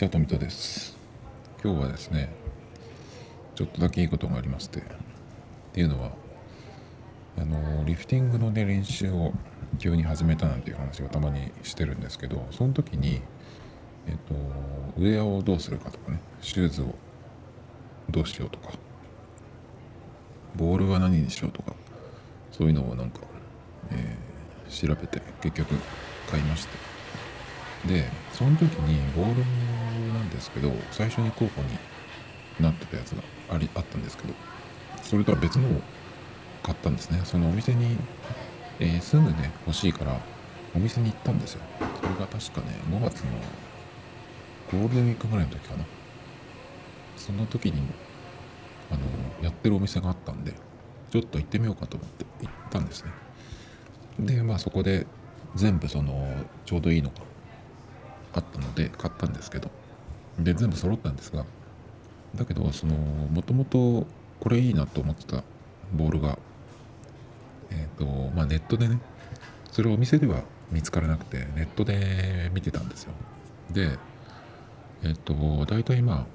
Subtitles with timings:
[0.00, 0.96] ちは、富田です。
[1.62, 2.32] 今日はですね、
[3.54, 4.82] ちょっとだけいいことがありまして、っ
[5.74, 6.12] ていうのは、
[7.36, 9.34] あの、リフティングのね、練習を
[9.78, 13.20] 急に始めたなんていう話をたまにしてるんですけど、その時に、
[14.06, 14.34] えっと、
[14.96, 16.94] ウェアをどうするかとかね、シューズを
[18.08, 18.72] どうしようとか、
[20.56, 21.74] ボールは何にしようとか、
[22.52, 23.20] そういうのをなんか、
[23.90, 25.74] えー、調べて結局
[26.30, 26.90] 買いまして、
[27.86, 29.46] でその時にボールな
[30.30, 31.78] ですけど最初に候補に
[32.62, 34.34] なってたやつがありあったんですけど
[35.02, 35.80] それとは別のを
[36.62, 37.20] 買ったんですね。
[37.24, 37.96] そのお店に、
[38.78, 40.20] えー、すぐね欲しいから
[40.74, 41.62] お店に行ったんですよ。
[42.00, 43.30] それが確かね5月の
[44.72, 45.84] ゴールデンウィークぐらいの時かな。
[47.16, 47.82] その時に
[48.90, 49.00] あの
[49.42, 50.54] やってるお店があったんで
[51.10, 53.12] ちょっと行ってみようかと思って行ったんですね。
[54.18, 55.06] でまあそこで
[55.54, 57.22] 全部そのちょうどいいのか
[58.34, 59.70] あったので買ったんですけど
[60.38, 61.44] で全部揃ったんですが
[62.34, 64.06] だけどそのもともと
[64.38, 65.42] これいいなと思ってた
[65.92, 66.38] ボールが
[67.70, 68.98] えっ、ー、とまあネットでね
[69.70, 73.12] それをお店では見つからなくてネットで見てたんですよ。
[73.70, 73.98] で
[75.02, 75.34] えっ、ー、と
[75.66, 76.26] 大体ま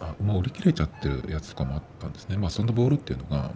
[0.00, 2.36] ああもう売り切れちゃってるやつとかもあったんですね。
[2.36, 3.50] まあそのボールっていうのが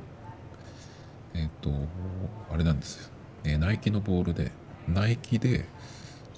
[1.35, 1.71] えっ、ー、と
[2.53, 3.09] あれなんですよ、
[3.45, 4.53] えナイキのボールで
[4.89, 5.65] ナイキで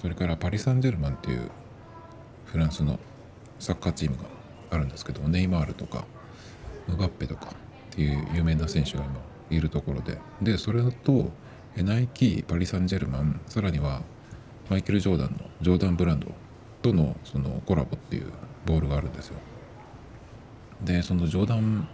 [0.00, 1.50] それからパリ・サンジェルマンっていう
[2.46, 3.00] フランスの
[3.58, 4.22] サッカーチームが
[4.70, 6.04] あるんですけどネイマールとか
[6.86, 11.30] ムバッペとかっていう有名な選手が今いるところででそれだと
[11.76, 14.02] ナイキパリ・サンジェルマンさらには
[14.70, 16.28] マイケル・ジョーダンのジョーダンブランド
[16.80, 18.30] とのそのコラボっていう
[18.66, 19.34] ボールがあるんですよ。
[20.84, 21.88] でそのジョーダン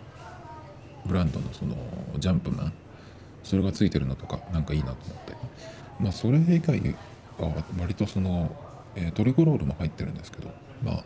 [1.07, 1.75] ブランドのその
[2.19, 2.73] ジャンプマン
[3.43, 5.35] それがついてるのとかなんかいいなと思って。
[6.01, 6.95] まあそれ以外
[7.39, 8.55] は割とその、
[8.95, 10.51] えー、トリコロールも入ってるんですけど
[10.83, 11.05] まあ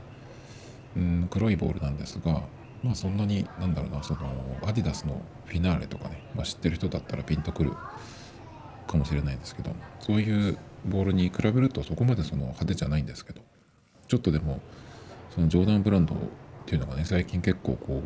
[0.96, 2.42] うん黒いボールなんですが
[2.82, 4.20] まあそんなになんだろうなその
[4.62, 7.72] アディダスのフィナーレとかね、まあ、知ってる人だったらピンとくる
[8.86, 13.42] かもしれないんですけどそういうボールに比べるとそこまでその派手じゃないんですけど
[14.06, 14.60] ちょっとでも
[15.34, 16.18] そのジョーダンブランドっ
[16.66, 18.02] ていうのがね最近結構こ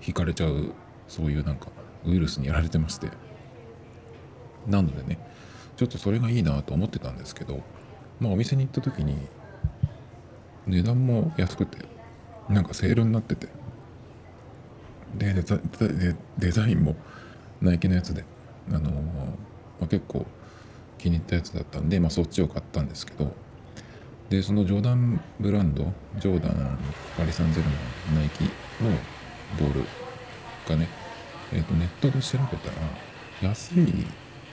[0.00, 0.72] う惹かれちゃう
[1.08, 1.68] そういうなんか
[2.06, 3.08] ウイルスにやられてまして
[4.66, 5.18] なのでね
[5.80, 7.62] ちょっとそれがいいなと思ってたんですけど、
[8.20, 9.16] まあ、お店に行った時に
[10.66, 11.78] 値段も安くて
[12.50, 13.48] なんかセールになってて
[15.16, 15.32] で
[16.36, 16.96] デザインも
[17.62, 18.26] ナイキのやつで、
[18.68, 19.00] あのー、ま
[19.84, 20.26] あ、結構
[20.98, 23.32] 気に入ったやつだったんで、まあ、そっちを買ったんですけど
[24.28, 26.78] でそのジョーダンブランドジョーダン
[27.16, 28.50] パリ・サンジェルマンナイキの
[29.58, 29.86] ボール
[30.68, 30.88] がね、
[31.54, 34.04] えー、とネットで調べたら安い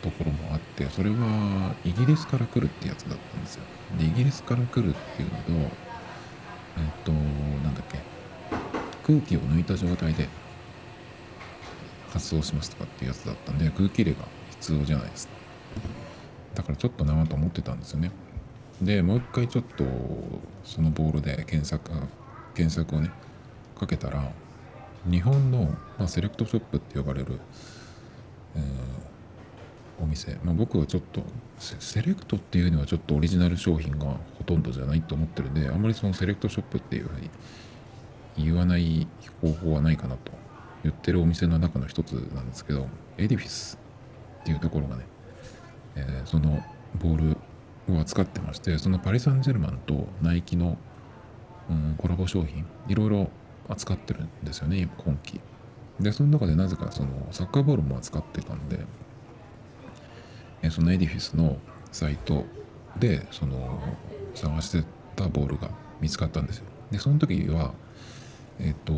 [0.09, 3.63] ところもあってそれはイギリスから来るってやつだったんですよ。
[3.99, 7.99] でイギリスから来るっていうのとえっとなんだっけ
[9.05, 10.29] 空気を抜いた状態で
[12.09, 15.33] 発送しますとかっていうやつだったんで空気入れが必要じゃないですか。
[16.55, 18.11] だからちょっとなと思ってたんですよね。
[18.81, 19.83] でもう一回ちょっと
[20.63, 21.91] そのボールで検索
[22.53, 23.11] 検索をね
[23.75, 24.31] かけたら
[25.09, 27.39] 日本の、まあ、セレクトショップって呼ばれる、
[28.55, 29.06] えー
[29.99, 31.21] お店、まあ、僕はちょっと
[31.57, 34.05] セレクトっていうのはちょっとオリジナル商品が
[34.37, 37.29] ほとんどじゃないと思ってるんであんまりそのセレクトショップっていうふうに
[38.37, 39.07] 言わない
[39.41, 40.31] 方法はないかなと
[40.83, 43.79] 言ってるお店の中の一つなんですけど EDIFICE
[44.41, 45.05] っていうところがね、
[45.95, 46.63] えー、その
[47.01, 47.33] ボー
[47.87, 50.77] ルを扱ってましてそのパリ・サンジェルマンとナイキの、
[51.69, 53.29] うん、コラボ商品いろいろ
[53.67, 55.41] 扱ってるんですよね今期。
[55.99, 58.85] でその中でなぜかそのサッカーボールも扱ってたんで
[60.71, 61.57] その EDIFICE の
[61.91, 62.45] サイト
[62.97, 63.79] でその
[64.33, 64.83] 探して
[65.15, 65.69] たボールが
[66.01, 66.65] 見つかったんですよ。
[66.91, 67.73] でその時は
[68.59, 68.93] えっ、と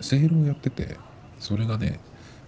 [0.00, 0.96] セールをやってて
[1.40, 2.00] それがね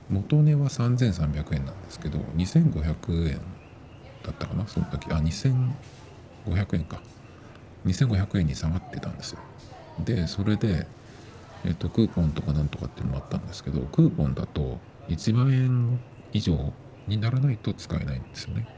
[0.09, 3.41] 元値は3300円なんですけど2500円
[4.23, 5.11] だったかなその時。
[5.11, 7.01] あ2500円か。
[7.85, 9.39] 2500円に下がってたんですよ。
[10.05, 10.87] でそれで
[11.65, 15.99] えっとクーポンとかなんとかっていうのもあったんですけどクーポンだと1万円
[16.33, 16.73] 以上
[17.07, 18.69] にならないと使えないんですよね。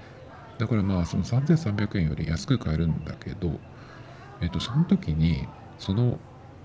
[0.58, 3.58] だからまあその3300円より安く買えるんだけど、
[4.40, 5.46] えっと、その時に
[5.78, 6.18] その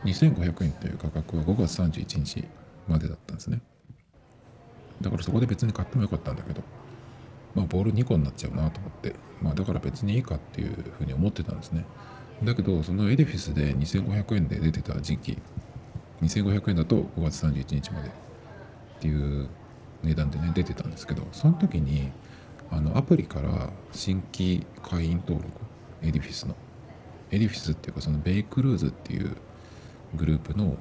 [0.04, 2.48] 2500円という価格は5月31日
[2.88, 3.62] までだったんですね。
[5.02, 6.62] だからそこで別に買ってもよかったんだけど、
[7.56, 11.86] まあボール2個になっちゃうなと思って、まあだから別にいいかっていうふうに思ってたんですね。
[12.44, 15.38] だけど、そのエディフィスで2500円で出てた時期、
[16.22, 18.12] 2500円だと5月31日までっ
[19.00, 19.50] ていう
[20.04, 22.12] 値段でね出てたんですけどその時に
[22.70, 25.50] あのアプリから新規会員登録
[26.02, 26.56] EDIFICE の
[27.32, 29.36] EDIFICE っていうかそのベイクルーズっていう
[30.16, 30.76] グループの、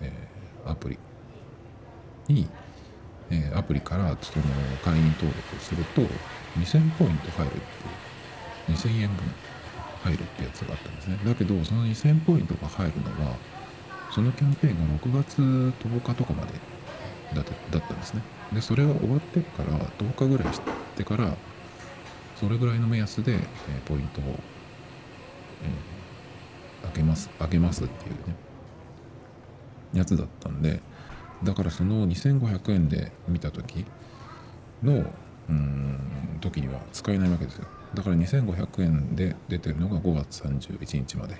[0.00, 0.98] えー、アプリ
[2.28, 2.48] に、
[3.30, 4.44] えー、アプリからその
[4.84, 6.02] 会員登録すると
[6.58, 9.24] 2000ポイント入るっていう2000円分
[10.04, 11.18] 入るってやつがあったんですね。
[11.24, 13.36] だけどその2000ポイントが入るのは
[14.10, 16.52] そのキャンペーンが6月10日とかまで
[17.42, 18.22] だったんですね。
[18.52, 20.60] でそれが終わってから10日ぐらいし
[20.96, 21.36] てから
[22.36, 23.38] それぐらいの目安で、え、
[23.86, 28.36] ポイントを、えー、上げます上げますっていうね
[29.94, 30.80] やつだったんで
[31.42, 33.86] だからその2500円で見た時
[34.82, 35.04] の
[35.48, 37.66] うん時には使えないわけですよ。
[37.94, 41.36] だから2500円で出てるのが5月31日まで。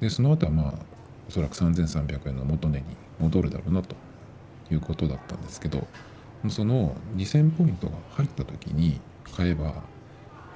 [0.00, 0.74] でその後はまあ
[1.28, 2.84] おそらく3300円の元値に
[3.18, 3.96] 戻るだろうなと
[4.70, 5.86] いうことだったんですけど
[6.48, 9.00] その2000ポイントが入った時に
[9.34, 9.82] 買えば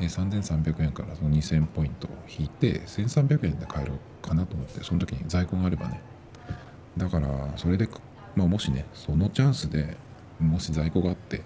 [0.01, 6.01] 3300円からその2000ポイントを引いて1300円で買えるかなと思ってその時に在庫があればね。
[6.97, 7.89] だからそれで、
[8.37, 9.97] まあ、もしねそのチャンスで
[10.41, 11.43] もし在庫があって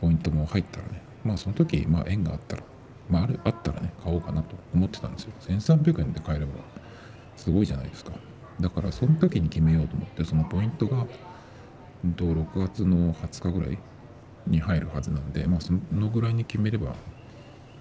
[0.00, 2.62] ポイントも入ったらねまあその時、まあ、円があったら
[3.08, 5.32] まああるあったらね買おうかなと思ってたんですよ。
[5.40, 6.52] 1300円で買えれば
[7.36, 8.12] すごいじゃないですか。
[8.60, 11.06] だからその時に決めようと思ってそのポイントが
[12.16, 13.78] と6月の20日ぐらい
[14.46, 16.94] に入るはずなんでまあそのぐらいに決めれば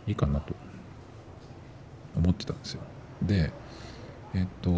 [0.05, 0.55] いいかなと
[2.15, 2.81] 思ってたんですよ。
[3.21, 3.51] で
[4.33, 4.71] えっと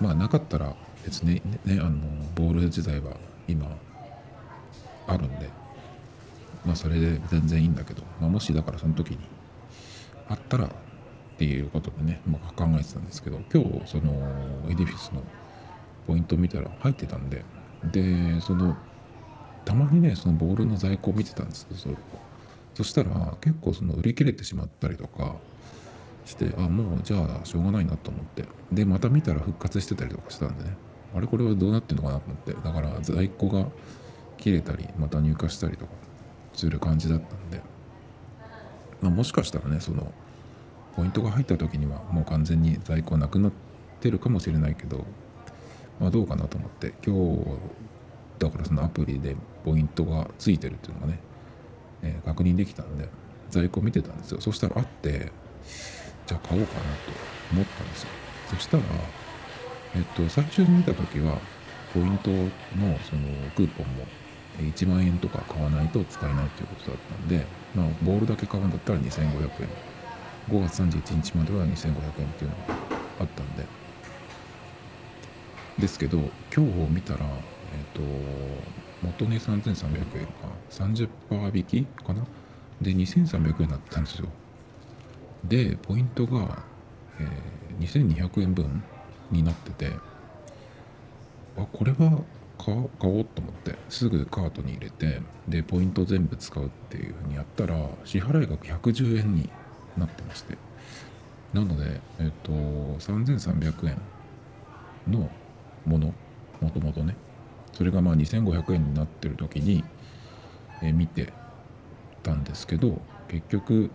[0.00, 1.98] まあなかったら別にねあの
[2.34, 3.16] ボール自体は
[3.46, 3.66] 今
[5.06, 5.48] あるんで
[6.64, 9.18] まあそれで全然いいんだけど、まあ、もしだからその時に
[10.28, 14.12] あったらっていうことでね、まあ、考えてたんですけど今日その
[14.68, 15.22] エディフィスの
[16.06, 17.44] ポイント見たら入ってたんで
[17.84, 18.76] でその
[19.64, 21.88] たまにねそのボールの在庫を見てたんですけどそ
[22.74, 25.36] そしたら結構その売り切れてしまったりとか
[26.26, 28.44] してあもうじゃあしょうがないなと思って。
[28.70, 30.76] でまた見たら復活してたりとかしたんでね。
[31.14, 32.52] あれこれはどうなってんのかなと思って。
[32.52, 33.66] だから在庫が
[34.36, 35.92] 切れたりまた入荷したりとか
[36.52, 37.62] する感じだったんで、
[39.00, 40.12] まあ、もしかしたらねその
[40.96, 43.52] ポイントが入った時にはもう完全に在庫なくなっ
[44.00, 45.06] てるかもしれないけど、
[46.00, 47.58] まあ、どうかなと思って今日
[48.38, 49.34] だからそのアプリで
[49.64, 51.18] ポイントがついてるっていうのがね
[52.02, 53.08] えー、確認できたんで
[53.50, 54.40] 在庫見てたんですよ。
[54.40, 55.32] そしたらあって
[56.26, 57.12] じゃあ買おうかなと
[57.52, 58.08] 思ったんですよ。
[58.50, 58.82] そしたら
[59.94, 61.38] えっと最初に見た時は
[61.94, 62.46] ポイントの
[63.08, 63.22] その
[63.54, 64.06] クーポンも
[64.58, 69.68] 1万円とか買わないと使えないということだったんで、まあ、ボールだけ買うんだったら2500円。
[70.48, 72.74] 5月31日までは2500円っていうのが
[73.20, 73.64] あったんで
[75.78, 76.18] ですけど
[76.54, 78.00] 今日見たらえっ、と
[79.02, 80.32] 元値3300円か
[80.70, 82.24] 30%引きかな？
[82.80, 84.28] で2300円だったんですよ。
[85.44, 86.62] でポイントが、
[87.20, 88.82] えー、2200円分
[89.30, 89.92] になってて
[91.56, 92.22] あこれは
[92.58, 92.88] 買おう
[93.24, 99.50] と思ってすぐカートに入れてでポイント全部使うっていうふうにやったら支払い額110円に
[99.96, 100.56] なってまして。
[101.52, 102.52] なのでえっ、ー、と
[102.98, 104.00] 3300円
[105.12, 105.30] の
[105.86, 106.14] もの
[106.60, 107.16] もともとね。
[107.72, 109.84] それがまあ2500円になってる時に、
[110.82, 111.32] え、見て
[112.22, 113.90] たんですけど結局、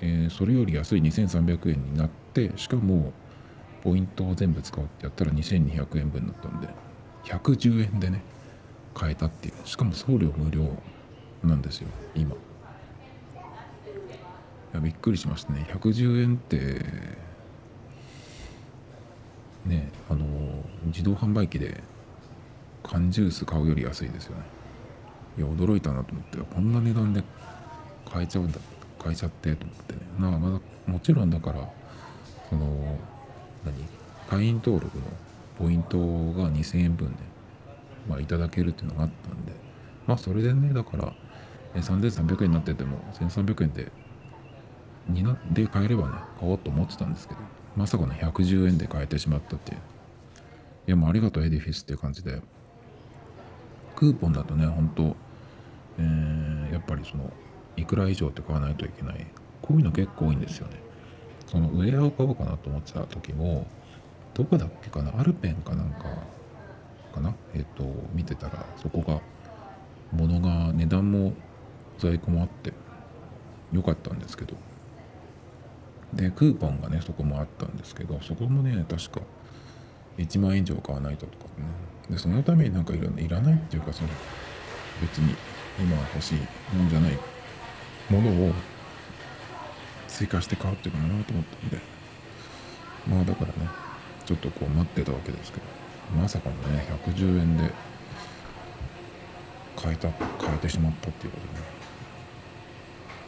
[0.00, 3.12] え、それより安い2300円になってしかも
[3.82, 6.68] ポイントを全部使おうってやったら2200円分だったんで
[7.24, 8.22] 110円でね
[8.94, 9.54] 買えたっていう。
[9.66, 10.82] しかも送料無料
[11.42, 12.34] なんですよ今。
[12.34, 12.36] い
[14.72, 15.66] やびっくりしましたね。
[15.70, 16.84] 110円って
[19.64, 20.26] ねあの
[20.86, 21.82] 自動販売機で
[22.82, 24.42] 缶ジュース買うより安いですよね。
[25.36, 27.22] いや驚いたなと思ってこんな値段で
[28.10, 28.58] 買えちゃうんだ
[28.98, 30.00] 買えちゃってと思ってね。
[30.18, 31.68] なあまだもちろんだから
[32.48, 32.98] その
[33.64, 33.74] 何
[34.28, 35.04] 会員登録の
[35.58, 37.16] ポイントが2000円分ね
[38.08, 39.52] まあいただけるっていうのがあったんで
[40.06, 41.12] まあそれでねだから
[41.74, 43.90] 3300円になってても1300円で
[45.08, 47.40] になで買えればね買おうと思ってたんですけど
[47.76, 49.78] まさかの110円で買えてしまったっていう。
[50.86, 52.40] いやもうありがとうエディフィスっていう感じで。
[53.96, 55.16] クーポンだとね本当
[55.98, 57.32] えー、やっぱりその
[57.76, 59.26] いくら以上って買わないといけない。
[59.62, 60.74] こういうの結構多いんですよね。
[61.46, 63.66] そのウェアを買おうかなと思ってた時も
[64.34, 65.18] どこだっけかな？
[65.18, 66.04] アルペンかなんか
[67.14, 67.34] かな？
[67.54, 69.20] えっ、ー、と見てたらそこが
[70.12, 71.32] 物が値段も
[71.98, 72.72] 在庫もあって
[73.72, 74.54] 良かったんですけど。
[76.14, 79.20] でクーポンがねそこもあったんですけどそこもね確か
[80.18, 81.66] 1万円以上買わないととかね。
[82.10, 84.08] でそのためになんかいらいらないっていうかその
[85.00, 85.34] 別に
[85.78, 86.38] 今欲しい
[86.76, 87.18] もんじゃない
[88.10, 88.52] ものを
[90.06, 91.78] 追加して買うっていうかなと思ったんで。
[93.08, 93.68] まあだからね
[94.24, 95.64] ちょっとこう待ってたわけですけど。
[96.12, 97.70] まさかのね110円で
[99.82, 101.64] 変えた変えてしまったっていうことでね。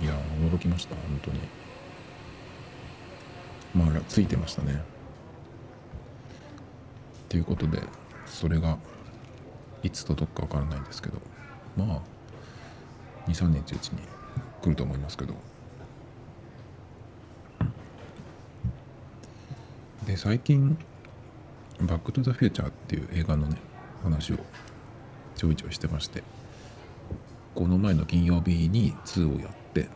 [0.03, 0.15] いや
[0.51, 1.41] 驚きました本当に。
[3.77, 4.83] まあついてましたね。
[7.29, 7.83] ということで
[8.25, 8.79] それが
[9.83, 11.21] いつ届くか分からないんですけど
[11.77, 12.01] まあ
[13.29, 13.99] 23日うちに
[14.63, 15.35] 来ると思いますけど。
[20.07, 20.79] で最近
[21.83, 23.57] 「バック・トゥ・ザ・フューチャー」っていう映画のね
[24.05, 24.37] 話を
[25.35, 26.23] ちょいちょいしてまして
[27.57, 29.89] この前の金曜日に2をやって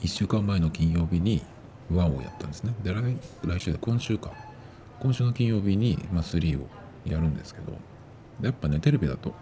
[0.00, 1.44] 1週間前の金曜日に
[1.90, 2.74] 1をやったんですね。
[2.82, 4.32] で来来週で今週か。
[5.00, 6.66] 今週の金曜日に、まあ、3を
[7.04, 7.74] やるんですけど
[8.40, 9.34] やっぱねテレビだと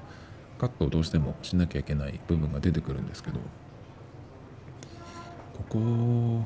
[0.59, 3.39] カットをどうしてもしなきゃいけない部分が出てくるんですけど
[5.55, 6.45] ここ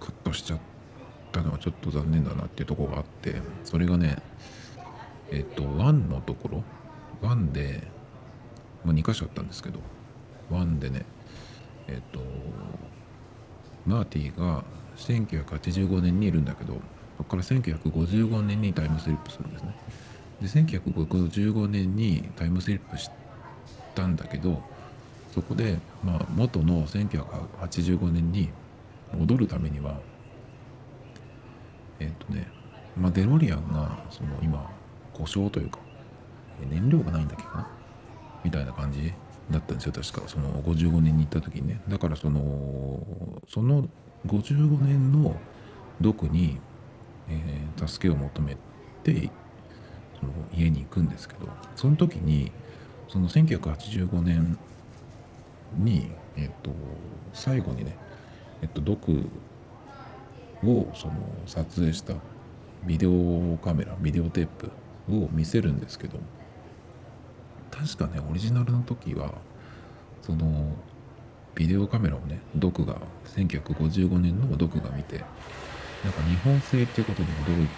[0.00, 0.58] カットしちゃっ
[1.30, 4.16] たのはちょっと残念だなっていうところがあってそれがね
[5.30, 6.64] えっと1のところ
[7.22, 7.86] 1で、
[8.84, 9.78] まあ、2箇所あったんですけど
[10.50, 11.04] 1でね
[11.86, 12.20] えっと
[13.86, 14.64] マーティが
[14.96, 16.74] 1985年にいるんだけど
[17.16, 19.74] そこから1955年にタイムスリップするんですね。
[20.40, 23.10] で1955年にタイムスリップし
[23.94, 24.60] たんだけど
[25.32, 28.50] そこで、まあ、元の1985年に
[29.16, 30.00] 戻るためには
[32.00, 32.48] えっ、ー、とね、
[32.96, 34.68] まあ、デロリアンがその今
[35.12, 35.78] 故障というか
[36.68, 37.68] 燃料がないんだっけかな？
[38.44, 39.12] みたいな感じ
[39.50, 40.28] だったんですよ確か。
[40.28, 41.80] その55年に行った時にね。
[41.88, 43.88] だからそのその
[44.26, 45.36] 55年の
[46.00, 46.58] ドクに、
[47.28, 48.56] えー、助けを求め
[49.02, 49.30] て
[50.18, 52.52] その家に行くんですけどその時に
[53.08, 54.58] その1985年
[55.76, 56.70] に、えっと、
[57.32, 57.96] 最後にね、
[58.62, 59.28] えっと、ドク
[60.64, 61.14] をその
[61.46, 62.14] 撮影した
[62.84, 64.70] ビデオカメラビデオテープ
[65.08, 66.18] を見せるんですけど
[67.70, 69.32] 確かねオリジナルの時は
[70.20, 70.74] その
[71.54, 72.96] ビデオカメラをねドクが
[73.36, 77.72] 1955年のドクが見てなんか日本製っていうことに驚いて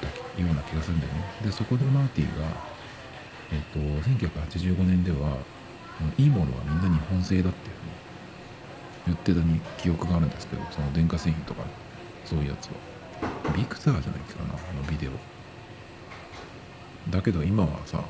[0.00, 1.24] たような気がするんだよね。
[1.44, 2.46] でそこでマーティーが
[3.52, 5.36] えっ、と1985年では
[6.18, 7.92] いいものはみんな日本製だっていうふうに
[9.06, 11.62] 言ってたに記憶があるんですけどその電化製品とか
[12.24, 12.72] そういうやつは。
[13.54, 15.10] ビクターじゃないかなあのビデオ。
[17.10, 18.04] だけど今はさも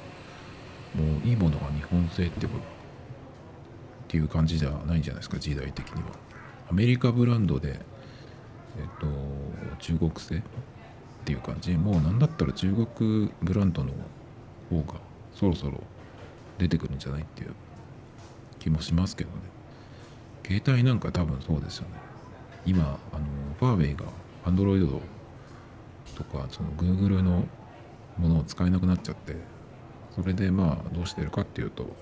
[1.24, 2.81] ういいものが日本製ってこと
[4.12, 6.10] っていう感じじゃないんじゃないですか時代的には。
[6.70, 7.80] アメリカブランドで
[8.78, 9.06] えっと
[9.78, 10.40] 中国製っ
[11.24, 11.72] ていう感じ。
[11.72, 13.90] もう何だったら中国ブランドの
[14.68, 15.00] 方が
[15.34, 15.82] そろそろ
[16.58, 17.54] 出てくるんじゃないっていう
[18.58, 19.36] 気もしますけどね。
[20.46, 21.94] 携帯なんか多分そうですよね。
[22.66, 23.24] 今あの
[23.58, 24.04] ファーウェイが
[24.44, 25.00] Android
[26.16, 27.46] とかその Google の
[28.18, 29.36] ものを使えなくなっちゃって
[30.14, 31.96] それでまあどうしてるかっていうと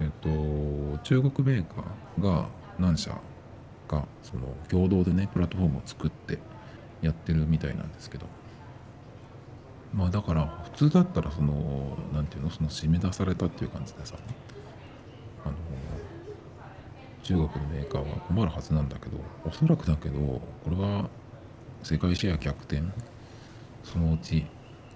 [0.00, 3.10] えっと中国メーカーが何社
[3.88, 6.38] かその共同でねプラットフォームを作って
[7.02, 8.26] やってるみたいなんですけど
[9.94, 14.14] まあだから普通だったらその何ていうのその締め出されたっていう感じでさ
[15.44, 15.54] あの
[17.22, 21.08] 中国のメーカーは困るはずなんだけどおそらくだけどこれは
[21.82, 22.82] 世界シェア逆転
[23.84, 24.46] そのうち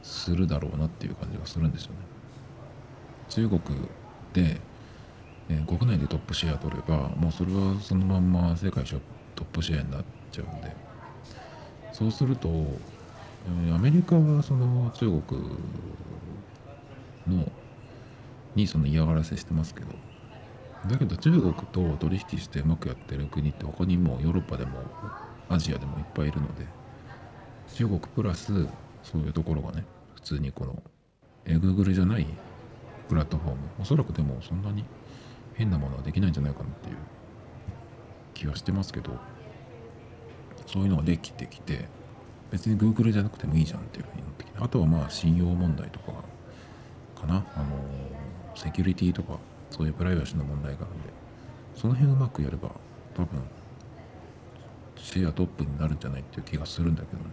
[0.03, 1.97] するだろうなっていう感じがするんですよね。
[3.29, 3.61] 中国
[4.33, 4.61] で、
[5.49, 10.87] えー、国内でトップシェア取ればもうそれはそのまんま世界トップシェアになっちゃうんで。
[11.97, 15.43] そうするとえアメリカはその中国
[17.27, 17.51] の
[18.55, 19.87] にその嫌がらせしてますけど
[20.91, 24.73] だけど中国と取引してうまくやってる国って他にもヨーロッパでも
[25.49, 26.67] アジアでもいっぱいいるので
[27.75, 28.67] 中国プラス
[29.03, 29.85] そういうところがね
[30.17, 30.83] 普通にこの
[31.47, 32.27] え Google じゃない
[33.09, 34.85] プラットフォームおそらくでもそんなに
[35.57, 36.97] 変なものはできないんじゃないかなっていう
[38.35, 39.13] 気はしてますけど
[40.67, 41.89] そういうのができてきて
[42.51, 46.13] 別に Google じゃなくてもいいじゃんっていうふうになってきてあとはまあ信用問題とか
[47.21, 47.67] かなあの
[48.55, 49.39] セキュリティとか
[49.71, 51.09] そういうプライバシーの問題があるんで
[51.75, 52.71] その辺うまくやれば
[53.15, 53.43] 多分
[54.97, 57.31] シェアトップになるんじゃないっていう気がするんだけどね。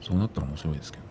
[0.00, 1.04] そうなったら面白いですけど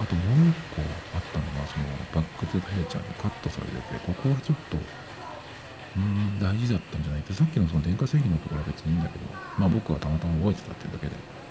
[0.00, 0.82] あともう一個
[1.14, 4.76] あったのがそのバック・トゥ・ザ・ヘイチャーにカットされててここはちょっと
[5.96, 9.24] うん大事だったんじゃないってさっきのその電化製品のところは別にいいんだけど
[9.58, 11.44] まあ僕はたまたま覚えてたっていうだけで。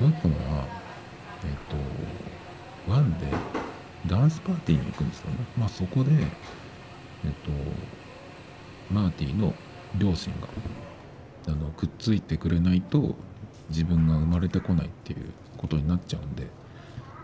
[0.00, 0.64] もう一個のは
[1.44, 1.50] えっ、
[2.86, 3.26] とワンで
[4.06, 5.36] ダンスパーティーに行くんですよね。
[5.56, 7.50] まあそこでえっ、と
[8.92, 9.54] マーティの
[9.96, 10.48] 両親が
[11.48, 13.16] あのくっついてくれないと
[13.70, 16.46] 自分が生まれてこないっていうことになっちゃうんで。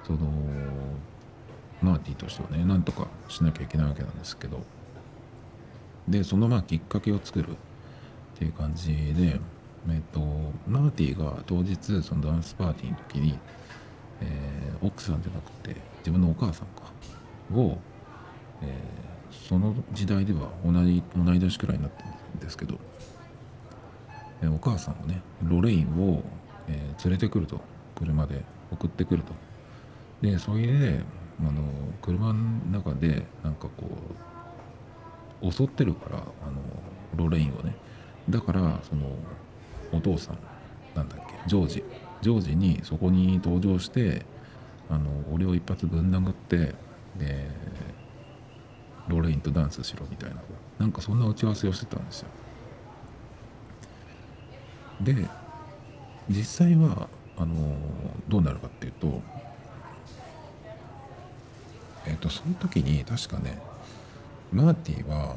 [0.07, 0.19] その
[1.83, 4.61] マーティーとしてはねなんとかしなきゃいけないわけなんですけど。
[6.09, 7.57] でそのまあきっかけを作る。
[8.35, 9.41] っていう感じで、
[9.89, 10.21] えっと、
[10.67, 13.39] マーティーが当日そのダンスパーティーの時に、
[14.21, 16.93] えー、奥さんじゃなくて自分のお母さんか
[17.55, 17.79] を、
[18.61, 22.09] えー、その時代では同じ同い年くらいになってる
[22.39, 22.79] んですけど、
[24.43, 26.23] えー、お母さんをねロレインを、
[26.67, 27.61] え連れてくると
[27.95, 28.43] 車で
[28.73, 29.33] 送ってくると。
[30.25, 31.01] でそれで
[31.39, 31.53] あの
[32.01, 32.35] 車の
[32.73, 33.87] 中でなんかこ
[35.43, 36.25] う襲ってるからあの
[37.15, 37.77] ロレインをね。
[38.31, 39.19] だからその
[39.93, 40.39] お父さん
[40.95, 41.85] なんだっけジョージ。
[42.23, 44.25] ジョージにそこに登場して
[44.89, 46.75] あの俺を一発ぶん殴って
[47.19, 47.51] で
[49.07, 50.37] ロレインとダンスしろみたいな。
[50.79, 52.29] なんかそんな打ち合わせをしてたんですよ。
[55.03, 55.29] で
[56.31, 57.77] 実際はあの
[58.27, 59.21] どうなるかっていうと
[62.07, 63.59] えっ、ー、とその時に確かね
[64.53, 65.37] マーティは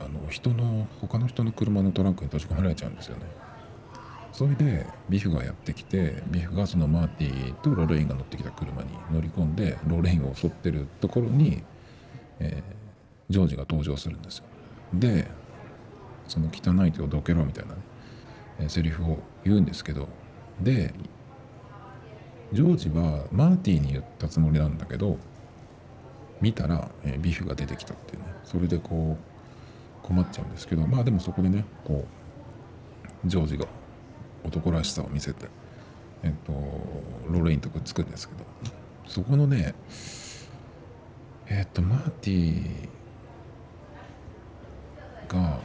[0.00, 3.22] あの人の他の人の車のトランクに閉じ込められちゃうんですよね。
[4.32, 11.64] それでビフがやってきてビフがそのマーティとロレインが乗ってきた車に乗り込んでロレインを襲ってるところに、
[12.38, 14.44] えー、ジョージが登場するんですよ。
[14.94, 15.28] で
[16.28, 17.80] その汚い手をどけろみたいなね、
[18.60, 20.08] えー、セリフを言うんですけど
[20.60, 20.94] で
[22.52, 25.18] ジョージはマーティに言ったつもりなんだけど
[26.40, 28.26] 見たら、えー、ビフが出てきたっていうね。
[28.44, 29.16] それでこ
[30.02, 32.06] う困っちゃうんですけどまあでもそこでねこ
[33.24, 33.66] うジョージが
[34.44, 35.46] 男らしさを見せて
[36.22, 36.52] えっと
[37.28, 38.44] ロレインとくっつくんですけど
[39.06, 39.74] そこのね
[41.46, 45.60] えっとマーティーがっ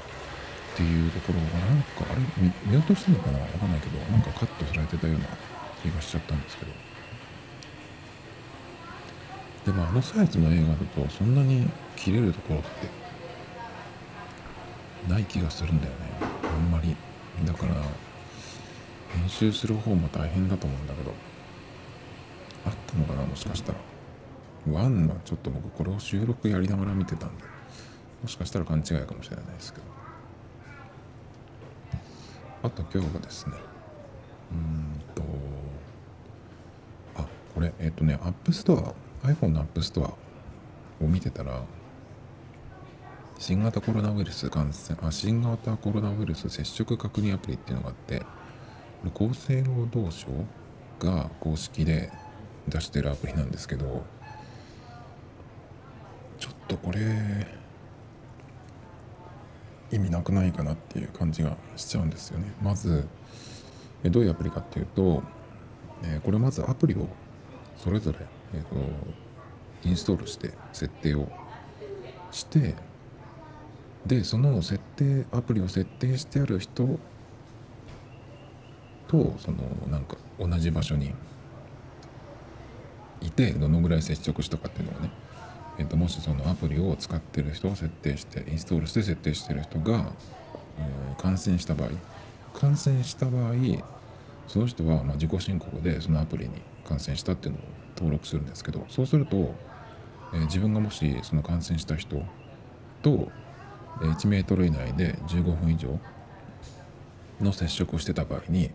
[0.76, 2.22] ていうところがなんかあれ
[2.66, 5.26] 見落としてるのかなわかんないけどなんかカットされてたような
[5.82, 6.93] 気がしちゃったんですけど。
[9.66, 13.04] でもあのサイズの映画だとそんなに切れるところって
[15.10, 15.98] ない気がするんだよね。
[16.44, 16.96] あんまり。
[17.46, 17.74] だから
[19.10, 21.12] 編集する方も大変だと思うんだけど。
[22.66, 23.80] あったのかなもしかしたら。
[24.72, 27.44] ワンはちょっと僕これを収録やりながら見てたんで
[28.22, 29.86] もしかしたら勘違いかもしれないですけど。
[32.64, 33.58] あと今日はですね
[34.54, 35.22] うんと
[37.16, 40.14] あこれえっ、ー、とねアップストア iPhone の App Store
[41.02, 41.64] を見てたら
[43.40, 48.24] 新型コロナウイルス感染あ新型コロナウイルス接触確認アプリっていうのがあって
[49.14, 50.28] 厚生労働省
[51.00, 52.12] が公式で
[52.68, 54.06] 出してるアプリなんですけど
[56.40, 57.48] ちょっとこれ
[59.92, 62.52] 意味なくないかなっていう感じがしちゃうんですよね。
[62.62, 63.08] まず
[64.06, 65.22] どういうアプリかっていうと
[66.24, 67.08] これまずアプリを
[67.78, 68.20] それぞれ
[68.54, 68.76] えーと、
[69.84, 71.28] インストールして設定を
[72.32, 72.76] して
[74.06, 77.00] でその設定アプリを設定してある人
[79.08, 79.58] とその
[79.90, 81.14] なんか同じ場所に
[83.22, 85.12] いてどのぐらい接触したかっていうのをね、
[85.80, 90.12] えーと、もしそのアプリを使ってる人を設定してインストールして設定してる人が、
[90.80, 91.90] えー、感染した場合
[92.54, 93.54] 感染した場合
[94.48, 96.52] その人はま自己申告でそのアプリに
[96.86, 97.62] 感染したっていうのを
[97.96, 99.54] 登録するんですけどそうすると、
[100.34, 102.22] え、自分がもしその感染した人
[103.02, 103.30] と
[104.00, 106.00] 1メートル以内で15分以上
[107.42, 108.72] の接触をしてた場合に、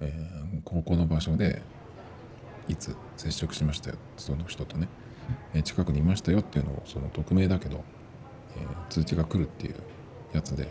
[0.00, 1.62] えー、ここの場所で
[2.68, 4.88] いつ接触しましたよその人とね、
[5.54, 7.82] え、近くにいましたよっていうのをその匿名だけど、
[8.56, 9.76] えー、通知が来るっていう
[10.32, 10.68] やつで、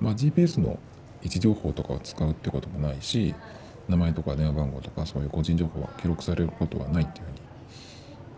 [0.00, 0.78] まあ、GPS の
[1.22, 3.34] 位置情報とかを使うってこともないし
[3.88, 7.28] 名前とか電話番号とかそういう個人情報は記録されることはないっていうふ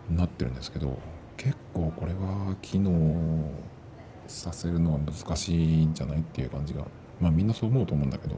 [0.09, 0.97] うになってるんですけど
[1.37, 3.49] 結構これは機能
[4.27, 6.85] させるのは難しいんじゃないっていう感じが
[7.19, 8.35] まあみんなそう思うと思うんだけど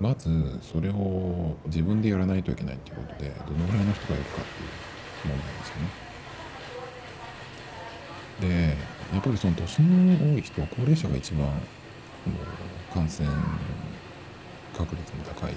[0.00, 0.28] まず
[0.62, 6.08] それを自分でやらないといけないっていうことでどのぐらいの人がいるかっていう問題ですよね。
[8.40, 8.76] で
[9.14, 11.48] やっぱりその年の多い人高齢者が一番
[12.94, 13.28] 感染
[14.76, 15.54] 確率も高い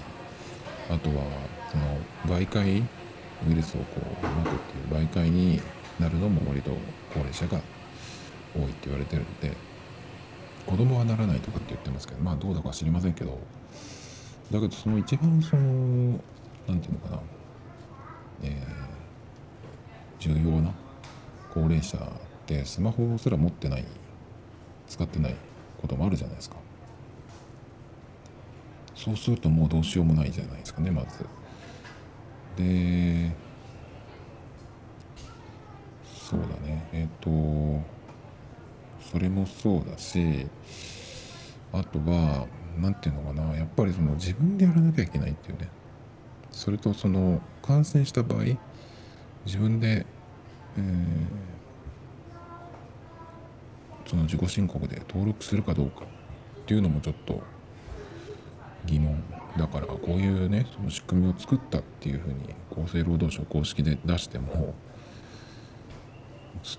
[0.89, 1.23] あとは
[1.71, 2.83] その媒介
[3.47, 5.61] ウイルスをこうまくっていう媒介に
[5.99, 6.71] なるのも割と
[7.13, 7.59] 高齢者が
[8.55, 9.55] 多いって言われてるので
[10.65, 13.39] 子供はならないとかって言ってますけどまあどうだか知りませんけど
[14.51, 16.19] だけどその一番その
[16.67, 17.21] 何て言うのかな
[18.43, 20.71] えー、重要な
[21.53, 21.99] 高齢者っ
[22.47, 23.85] てスマホすら持ってない
[24.87, 25.35] 使ってない
[25.79, 26.60] こともあるじゃないですか。
[29.03, 31.25] そうするともうどうしようもないじゃないですかねまず。
[32.55, 33.35] で
[36.05, 36.87] そうだね。
[36.93, 37.83] えっ、ー、と
[39.11, 40.45] それもそうだし
[41.73, 42.45] あとは
[42.77, 43.57] 何て言うのかな。
[43.57, 45.67] やっぱりその自分でやらなきゃいけないっていうね。
[46.51, 48.43] それとその感染した場合
[49.45, 50.05] 自分で、
[50.77, 50.83] えー、
[54.07, 56.07] その自己申告で登録するかどうかっ
[56.67, 57.41] ていうのもちょっと
[58.85, 59.23] 疑問
[59.57, 64.73] だからこういうねその仕組みを作ったっていうふうに厚生労働省公式で出しても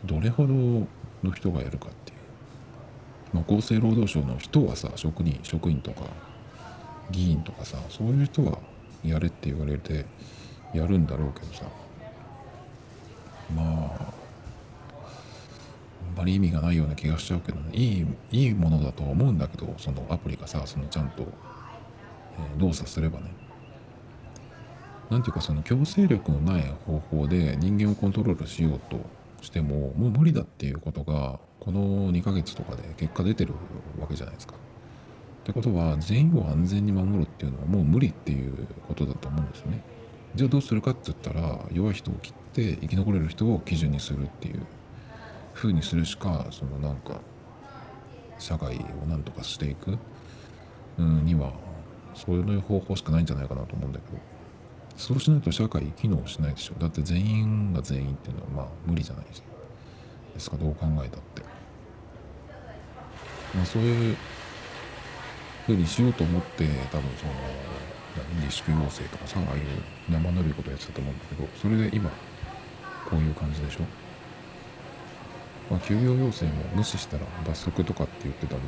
[0.04, 6.02] どれほどの人がやるかっていう、まあ、厚生労働省の人はさ職人職員とか
[7.10, 8.58] 議員とかさそういう人は
[9.04, 10.06] やれって言われて
[10.72, 11.64] やるんだろうけどさ。
[13.54, 14.22] まあ
[16.10, 17.70] あんまり意味がないような気がしちゃうけどね。
[17.72, 21.26] いいいいものだとは思うんだけどそのアプリがさそのちゃんと、
[22.38, 23.34] え、動作すればね
[25.10, 28.98] なんていうかその強制力のない方法で人間をコントロールしようと
[29.42, 33.52] してももう無理だっていうことがこの2ヶ月とかで結果出てる
[34.00, 34.54] わけじゃないですか。
[34.54, 39.82] ってことは全員を安全に守るっていうのはもう無理っていうことだと思うんですよね。
[40.34, 44.62] じゃあどうするかって言ったら弱い人を切って生き残れる人を基準にするっていう
[45.52, 47.20] 風にするしかそのなんか
[48.38, 49.98] 社会をなんとかしていく、
[50.98, 51.52] うん、には
[52.14, 54.18] そういう方法しかないんじゃないかなと思うんだけど。
[54.96, 56.74] そうしないと社会機能しないでしょ。
[56.78, 59.34] だって全員が全員っていうのはまあ無理じゃないで
[60.38, 60.56] すか。
[60.56, 61.42] どう考えたって。
[63.54, 64.16] まあ、そういう
[65.66, 67.32] ふうにしようと思って多分その
[68.40, 69.62] 自粛要請とかさああいう
[70.10, 71.48] 生ぬるいことやってたと思うんだけど。
[71.56, 72.10] それで今
[73.08, 73.80] こういう感じでしょ。
[75.70, 78.66] まあ休業要請も無視したら罰則とかって言ってたのも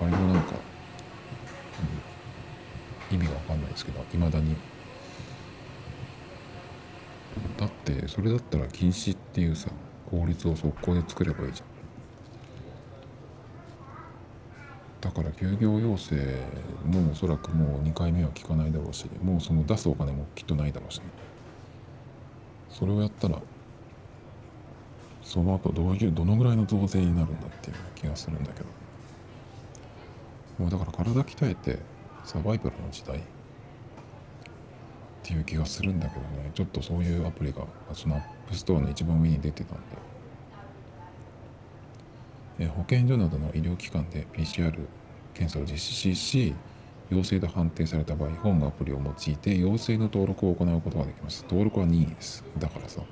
[0.00, 0.58] あれもなんか、うん、
[3.10, 4.56] 意味がわかんないですけどいまだに。
[7.56, 9.70] だってそれだったら禁止っていうさ
[10.10, 11.68] 法律を速攻で作ればいいじゃん。
[15.00, 16.16] だから休業要請
[16.84, 21.04] もおそらくもう2回目は効かないだろうしもうその出すお金もきっとないだろうし、ね、
[22.70, 23.40] それをやったら
[25.22, 28.66] その後どういうどのぐらいの増税になるんだっていう気がするんだけど。
[30.58, 31.78] もうだから体鍛えて
[32.26, 33.20] サバイバルの時代っ
[35.22, 36.50] ていう気がするんだけどね。
[36.52, 39.78] ちょっとそういうアプリがその App Store の一番上に出てたん
[42.58, 42.66] で。
[42.68, 44.72] 保健所などの医療機関で PCR
[45.34, 46.54] 検査を実施し
[47.10, 51.44] 陽性と判定された場合本アプリを用いて陽性の登録を行うことができます。
[51.44, 52.42] 登録は任意です。
[52.58, 53.02] だからさ。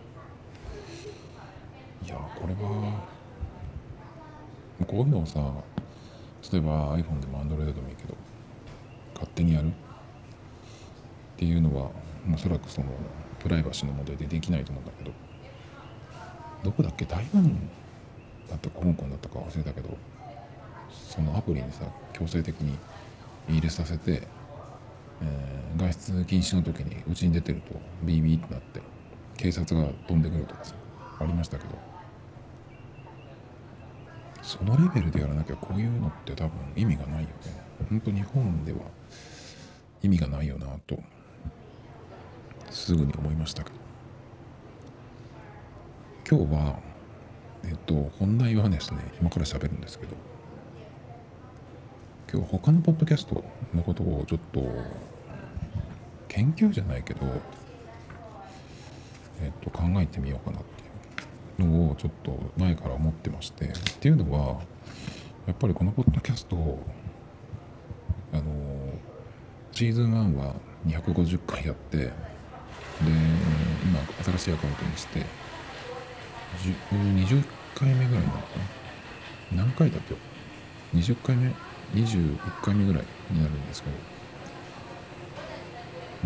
[2.05, 3.05] いやこれは
[4.87, 5.41] こういうのをさ
[6.53, 8.15] 例えば iPhone でも Android でもいいけど
[9.15, 9.69] 勝手にやる？
[9.69, 9.73] っ
[11.37, 11.91] ていうのは
[12.33, 12.89] おそらくその
[13.41, 15.13] プライバシーの問題でできないと思うんだけど。
[16.63, 17.05] どこだっけ？
[17.05, 17.69] 台湾
[18.49, 19.97] だったか香港だったか忘れたけど。
[20.91, 22.77] そのアプリにさ強制的に
[23.49, 24.23] 入れさせて、
[25.23, 28.81] えー、外出禁止の時にうちに出てるとビービーってなって
[29.37, 30.75] 警察が飛んでくるとかさ
[31.21, 31.94] ありましたけど。
[34.45, 37.35] そのレベルでやらなきゃこういうのって多分意味がないよね。
[37.89, 38.79] 本当日本では
[40.03, 40.99] 意味がないよなと
[42.71, 43.77] すぐに思いましたけど。
[46.29, 46.79] 今日は
[47.65, 50.15] えっと本題はですね今から喋るんですけど。
[52.33, 54.61] 今日他のポッドキャストのことをちょっと
[56.27, 57.21] 研究じゃないけど
[59.41, 60.74] えっと考えてみようかなっていう
[61.59, 64.61] のをちょっと前から思ってましてっていうのは
[65.47, 66.57] やっぱりこのポッドキャスト
[68.33, 68.43] あの
[69.73, 70.55] シーズン1は
[70.87, 72.13] 250回やってで
[73.85, 75.25] 今新しいアカウントにして
[76.63, 78.47] 20回目ぐらいになのか
[79.55, 79.65] な？
[79.65, 80.15] 何回だっけ
[80.97, 81.53] ？20回目
[81.95, 83.97] ？21回目ぐらいになるんですけど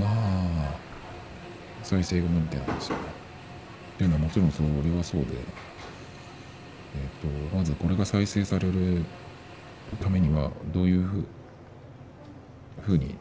[0.06, 0.74] まあ
[1.82, 3.04] 再生が伸びてないんですよね。
[3.98, 5.26] っていうのはもちろんそれはそうで
[6.94, 9.04] えっ、ー、とまずこれが再生される
[10.00, 11.24] ためにはどういうふ
[12.82, 13.16] ふうに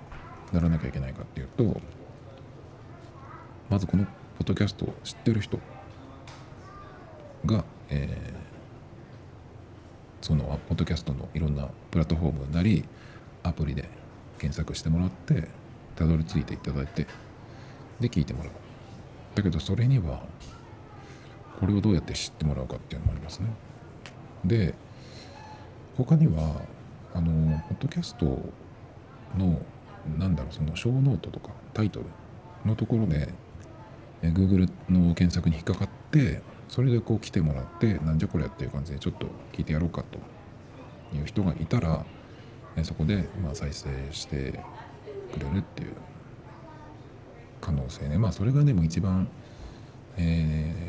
[0.53, 1.81] ならなきゃいけないかっていうと
[3.71, 4.11] まずこのポ
[4.41, 5.59] ッドキャストを知ってる人
[7.47, 12.85] が、えー、そのポッドキャストのいろんなプラットフォームなり
[13.41, 13.89] アプリで
[14.37, 15.47] 検索してもらって
[15.95, 17.07] たどり着いていただいて
[17.99, 18.51] で聞いてもらう。
[19.33, 20.21] だけどそれには
[21.59, 23.47] これをどうやって知ってもらうかっていうのもありますね。
[24.45, 24.75] で
[25.97, 26.61] 他には
[27.13, 28.25] あのポッドキャスト
[29.37, 29.59] の
[30.17, 32.05] なんだろうその小ノートとかタイトル
[32.65, 33.33] のところで
[34.21, 40.19] え Google の検索に引っかかってそれでこう来てもらってなんじゃこりゃっていう感じでちょっと聞いてやろうかと
[41.15, 42.05] いう人がいたら
[42.83, 44.59] そこでまあ再生して
[45.33, 45.93] くれるっていう
[47.59, 48.17] 可能性ね。
[48.19, 49.27] まあそれがでも一番
[50.17, 50.86] えー、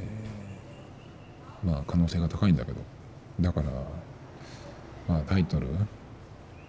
[1.64, 2.80] まあ可能性が高いんだけど。
[3.40, 3.70] だから
[5.06, 5.74] まあタイトルっ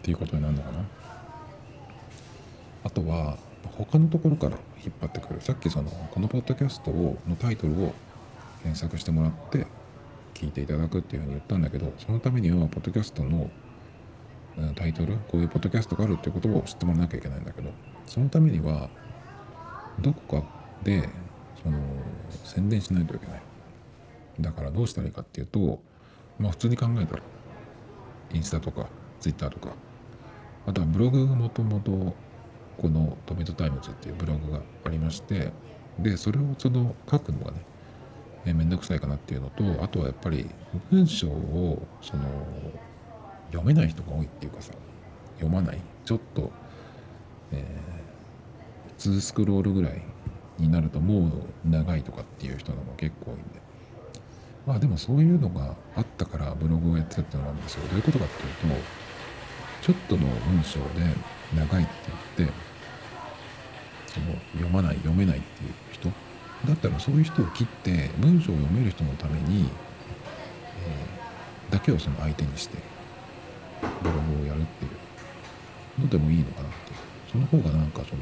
[0.02, 0.86] ていうことになるのかな。
[2.84, 3.38] あとは
[3.72, 5.42] 他のところから引っ張ってくる。
[5.42, 7.94] さっきそのこのポッドキャストをのタイトルを
[8.64, 9.68] 検索してもらって
[10.34, 13.50] 聞いていただくっていうふうに言ったんだけどそのためにはポッドキャストの
[14.76, 17.72] タイトルこういうポッドキャストがあるっていうことを知ってもらわなきゃいけないんだけど
[18.06, 18.90] そのためには
[20.00, 20.48] どこか
[20.84, 21.10] で
[21.62, 21.78] その
[22.44, 23.49] 宣伝しないといけない。
[24.40, 25.82] だからどうしたらいいかっていうと
[26.40, 27.24] まあ普通に考えたら
[28.34, 28.88] インスタとか
[29.20, 29.74] ツイッターとか
[30.66, 32.16] あとはブログがもともと
[32.78, 35.52] このトメトタイムズっていうブログがありまして
[36.00, 37.66] でそれをその書くのがね
[38.46, 40.50] えめんどくさいかなっていうのとあとはやっぱり
[40.90, 42.24] 文章をその
[43.52, 44.74] 読めない人が多いっていうかさ
[45.36, 46.52] 読まないちょっと、
[47.52, 50.02] えー、2スクロールぐらい
[50.58, 53.69] になるともう長いとかっていう人のも結構多いんで。
[54.70, 57.88] まあでもそういうのがあったからブログをやってたっていうのがあるんですよ。
[57.88, 58.82] どういうことかっていうと
[59.82, 60.86] ちょっとの文章で
[61.58, 61.92] 長いって
[62.38, 62.54] 言って
[64.06, 66.10] その読まない読めないっていう人。
[66.68, 72.78] だったらそういう人を切って文章を読める人のために、えー、だけをその相手にして
[74.04, 74.92] ブログをやるっていう。
[76.02, 76.98] のでもいいのかなっていう。
[77.32, 78.22] その方がなんかその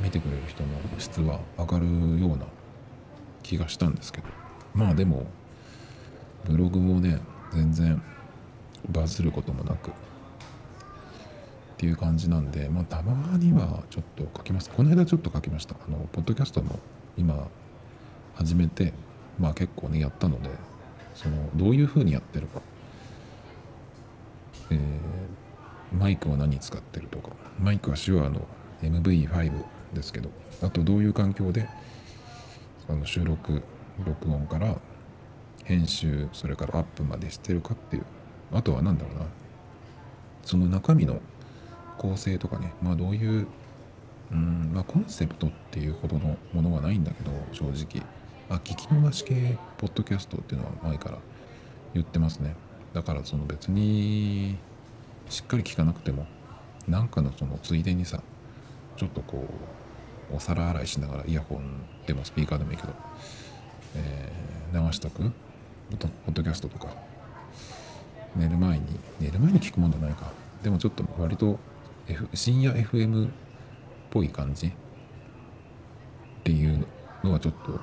[0.00, 1.86] 見てくれる人の質は上がる
[2.20, 2.46] ような
[3.46, 4.26] 気がしたんですけど。
[4.74, 5.26] まあでも
[6.44, 7.20] ブログもね
[7.52, 8.02] 全然
[8.90, 9.90] バズることもなく。
[9.90, 9.92] っ
[11.78, 15.74] ていう感じなんでまあたまにはちょっと書きますこの間ちょっと書きました。
[15.74, 16.78] あのポッドキャストも
[17.16, 17.48] 今
[18.34, 18.92] 始めて
[19.38, 20.50] まあ結構ねやったので
[21.14, 22.60] そのどういうふうにやってるか。
[24.70, 24.78] えー、
[25.96, 27.30] マイクは何使ってるとか。
[27.60, 28.46] マイクは手話の
[28.82, 30.30] MV5 ですけど。
[30.62, 31.68] あとどういう環境で
[32.88, 33.62] あの収録
[34.04, 34.76] 録音から
[35.64, 38.04] 編集それからアップまでしてるかっていう。
[38.52, 39.26] あとは何だろうな。
[40.44, 41.20] その中身の
[41.98, 42.72] 構成とかね。
[42.82, 43.46] まあどういう
[44.30, 48.04] うんまあコンセプトっていうほどのものはないんだけど正直。
[48.48, 51.18] あ聞き逃し系ポッドキャストっていうのは前から
[51.94, 52.54] 言ってますね。
[52.92, 54.56] だからその別に
[55.28, 56.26] しっかり聞かなくても
[56.86, 58.22] なんかのそのついでにさ
[58.96, 59.75] ちょっとこう
[60.32, 62.92] お皿洗いしながらイヤホンでもスピーカーでもいいけど、
[63.94, 65.32] えー、流しとくポ
[65.98, 66.88] ッドキャストとか。
[68.34, 68.84] 寝る前に
[69.18, 70.30] 寝る前に聞くもんじゃないか。
[70.62, 71.58] でもちょっと割と、
[72.06, 73.30] F、深夜 FM っ
[74.10, 74.72] ぽい感じっ
[76.44, 76.86] ていう
[77.24, 77.80] のはちょっと、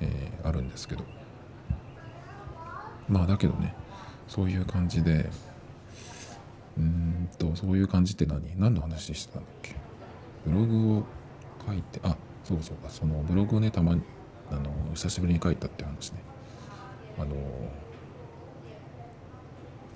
[0.00, 1.04] えー、あるんですけど。
[3.08, 3.74] まあだけどね
[4.28, 5.30] そういう感じで
[6.76, 8.58] うんとそういう感じって何？
[8.58, 9.74] 何の話してたんだっけ？
[10.46, 11.04] ブログを
[11.66, 14.02] 書いてあそうそうかそのブログをねたまに
[14.50, 16.18] あの久しぶりに書いたって話ね。
[17.18, 17.34] あの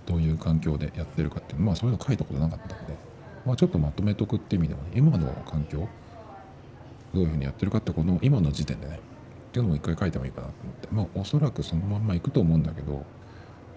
[0.06, 2.96] どういう環境でやってるかっていうのまあそういうの書いたことなかったんで、
[3.44, 5.87] まあ、ちょっとまとめとくっていう意味でもね今の環境
[7.14, 13.04] どういうふうにやってるかってこの今の時点でねっていうのも一回書いてもいいかなと思ってまあおそらくそのまんまいくと思うんだけど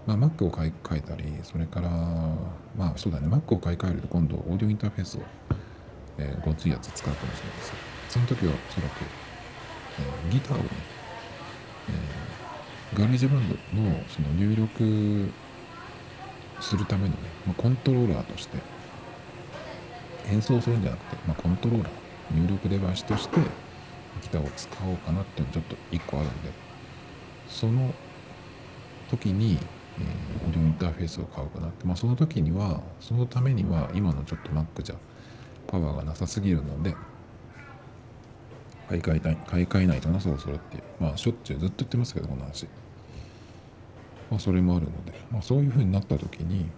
[0.06, 5.21] まあ、Mac を買い替えたり、それから、まあそうだね、Mac を買い替えると今度、オーディオインターフェースを、
[6.17, 7.73] えー、ごついやつ使うかもしれないです
[8.10, 9.04] その時はおそらく、
[9.99, 10.69] えー、ギターをね、
[11.89, 15.32] えー、 GarageBand のその入力
[16.62, 17.15] するためのね、
[17.47, 18.58] まあ、コントローラーとして、
[20.32, 23.39] 演奏するんじゃなくて、まあ、コントローラー、入力デバイスとして
[24.21, 26.52] ギターを使おうかなっていうのちょっと一個あるんで、
[27.49, 27.93] その
[29.10, 29.58] 時に
[29.99, 34.95] えー、オーディオインターフェースを買うかなって、まあ、その時にはそのためには今のちょっと Mac じゃ
[35.73, 36.95] パワーがなさすぎるので
[38.88, 40.77] 買い替えたい買い替えないとなそろそろって。
[40.77, 42.67] いうまあしょっちゅうずっと言ってますけどこの話。
[44.29, 46.69] まあそれもあるので、まあ、そういうふうになった時に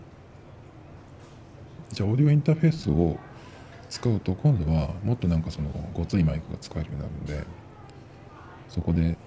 [1.91, 3.17] じゃあオーディオインターフェースを
[3.89, 7.45] 使うと今度はもっとなんかそのごついマイクが使えるようになるんで
[8.69, 9.17] そこで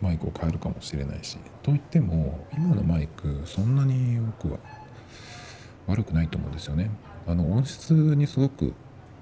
[0.00, 4.58] マイクを変えるかもしれないしといっても今のマイクそんなに僕は
[5.88, 6.90] 悪くないと思うんですよね。
[7.26, 8.72] あの音質にすごく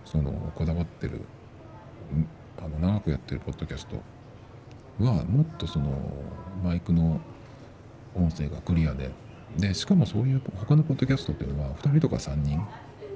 [0.04, 1.22] そのこだわってる
[2.58, 3.96] あの長くやってるポッドキャスト
[5.04, 5.90] はもっとその
[6.62, 7.20] マイクの
[8.14, 9.10] 音声がクリアで
[9.56, 12.64] でしかもそういう他のポッドキャストっていうのは2人とか3人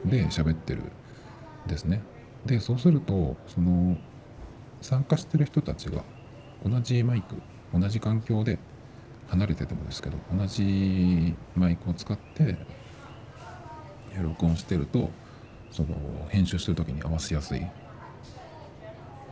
[0.05, 0.83] で喋ってる
[1.67, 2.03] ですね。
[2.47, 3.97] でそうするとその
[4.81, 6.05] 参加してる人たちが
[6.65, 7.35] 同じマイク
[7.75, 8.59] 同じ環境で
[9.29, 12.57] 離れててもですけど同じマイクを使って
[14.23, 15.11] 録音してると
[15.71, 15.89] その
[16.29, 17.63] 編集する時に合わせやすいっ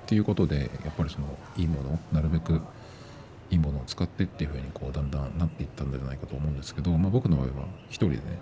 [0.07, 2.61] ていうことでやっぱりそのいいものなるべく
[3.51, 7.53] いいものを使ってっていうふうにこうだんだんなっていったんじゃないかと思うんですけど、まあ、僕の場合は
[7.89, 8.41] 一人でね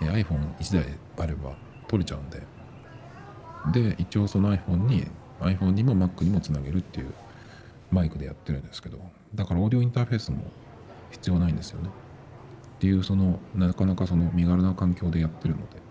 [0.00, 1.52] iPhone1 台あれば
[1.88, 2.42] 撮れちゃうんで。
[3.72, 5.06] で一応その iPhone に
[5.40, 7.12] iPhone にも Mac にもつなげるっていう
[7.90, 8.98] マイクでやってるんですけど
[9.34, 10.38] だからオーディオインターフェースも
[11.10, 11.88] 必要ないんですよね。
[11.88, 11.92] っ
[12.80, 15.89] ていうそのなかなかその身軽な環境でやってるので。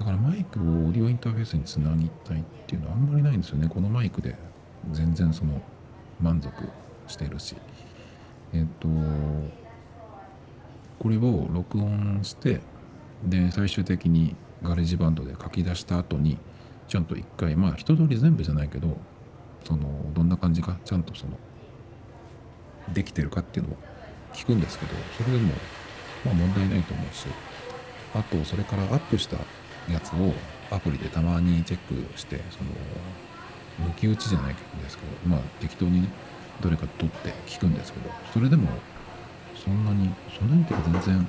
[0.00, 3.68] だからマイクをオーディオインターフェースにつなぎたいっていうのはあんまりないんですよね。
[3.68, 4.34] このマイクで
[4.92, 5.60] 全然その
[6.20, 6.50] 満足
[7.06, 7.54] してるし。
[8.52, 8.88] えっと
[10.98, 12.60] これを録音して
[13.24, 16.38] で最終的に GarageBand で書き出した後に
[16.88, 18.96] ちゃんと一回まあ一通り全部じゃないけど
[19.64, 21.32] そのどんな感じかちゃんとその
[22.92, 23.76] できてるかっていうのを
[24.32, 25.52] 聞くんですけどそれでも
[26.24, 27.26] まあ問題ないと思うし。
[28.14, 29.36] あとそれからアップした
[29.92, 30.32] やつを
[30.70, 36.08] アプリでたまにチェックしてその抜き打ちじゃないんですけどまあ適当に
[36.60, 38.68] どれか取って聞くんですけどそれでも
[39.54, 41.28] そんなにそんなにっていうか全然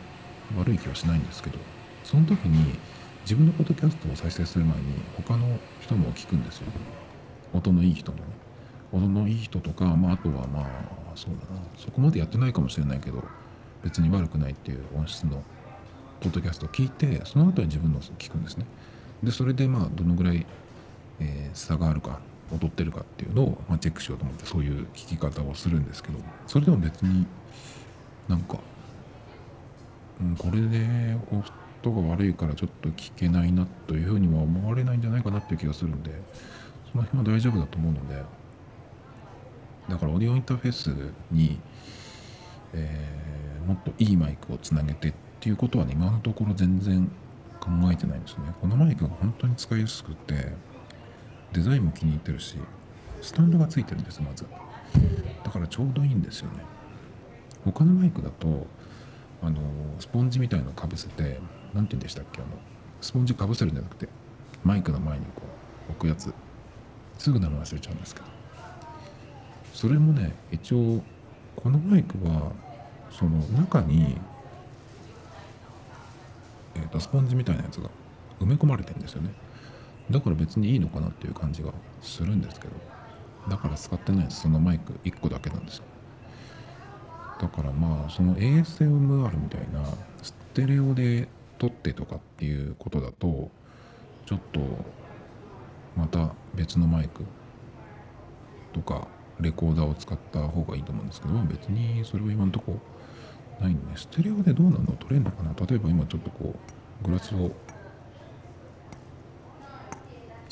[0.58, 1.58] 悪い気はしないんですけど
[2.04, 2.78] その時に
[3.24, 4.84] 自分のポッドキャストを再生する前に
[5.16, 5.48] 他の
[5.80, 6.68] 人も聞くんですよ。
[7.54, 8.24] 音のいい人のね。
[8.92, 10.66] 音のいい人とか、まあ、あとはまあ
[11.16, 11.62] そうだな。
[11.78, 13.24] そこまでやってないかもしれないけど
[13.84, 15.44] 別に悪くないっていう音質の
[16.22, 18.66] ポッドキャストを聞いてその後に自分の聞くんですね。
[19.24, 20.46] でそれでまあどのぐらい、
[21.20, 22.20] えー、差があるか
[22.52, 27.26] 踊ってるかっていうのを、まあ、チェックしようと思ってそういう聞き方をするんですけどそれでも別に
[28.28, 28.60] なんか、
[30.22, 31.16] うん、これで
[31.82, 36.12] 音が悪いからちょっと聞けないなというふうには思われないんじゃないかなっていう気がするんで
[36.92, 38.24] その辺は大丈夫だと思うので
[39.90, 40.92] だからオーディオインターフェース
[41.32, 41.60] に、
[42.74, 47.10] えー、もっといいマイクをつなげてってっていうことはね今のところ全然
[47.60, 48.54] 考えてないんですね。
[48.62, 50.54] このマイクが本当に使いやすくて
[51.52, 52.58] デザインも気に入ってるし
[53.24, 54.46] スタンドがついてるんですまず。
[55.44, 56.60] だからちょうどいいんですよね。
[57.66, 58.68] 他のマイクだと
[59.42, 59.62] あの
[59.98, 61.40] スポンジみたいのかぶせて
[61.74, 62.52] 何て言うんでしたっけあの
[63.02, 64.08] スポンジかぶせるんじゃなくて
[64.64, 65.42] マイクの前にこ
[65.90, 66.32] う置くやつ。
[67.18, 68.28] すぐ名前忘れちゃうんですけど。
[69.74, 71.02] それもね一応
[71.56, 72.52] このマイクは
[73.10, 74.18] その中に、
[76.76, 77.90] えーと、スポンジみたいなやつが
[78.40, 79.34] 埋め込まれてんですよね。
[80.10, 82.74] だから別にいいのかなっていう感じがするんですけど
[83.50, 85.78] だから使ってないそのマイク1個だけなんです。
[85.78, 85.84] よ
[87.40, 89.84] だからまあその ASMR みたいな
[90.22, 93.50] ステレオで撮ってとかっていうことだと
[94.26, 94.60] ちょっと
[95.96, 97.24] また別のマイク
[98.74, 99.08] とか
[99.40, 102.80] レコーダーを使った方がいいと思うんですけど、別にそれは今のとこ
[103.62, 104.86] ないんでステレオでどうなの？
[105.00, 105.54] 撮れるのかな？
[105.66, 106.56] 例えば今ちょっとこ
[107.04, 107.52] うグラスを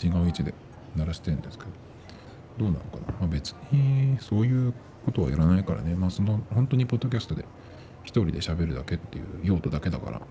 [0.02, 0.54] 違う位置で
[0.96, 1.72] 鳴らしてるんですけど
[2.58, 4.74] どうなのかな、まあ、別にそういう
[5.06, 5.96] ことはやらないからね。
[5.96, 7.46] まあその本当にポッドキャストで
[8.04, 10.22] 一人で喋るだけっていう用途だけだから。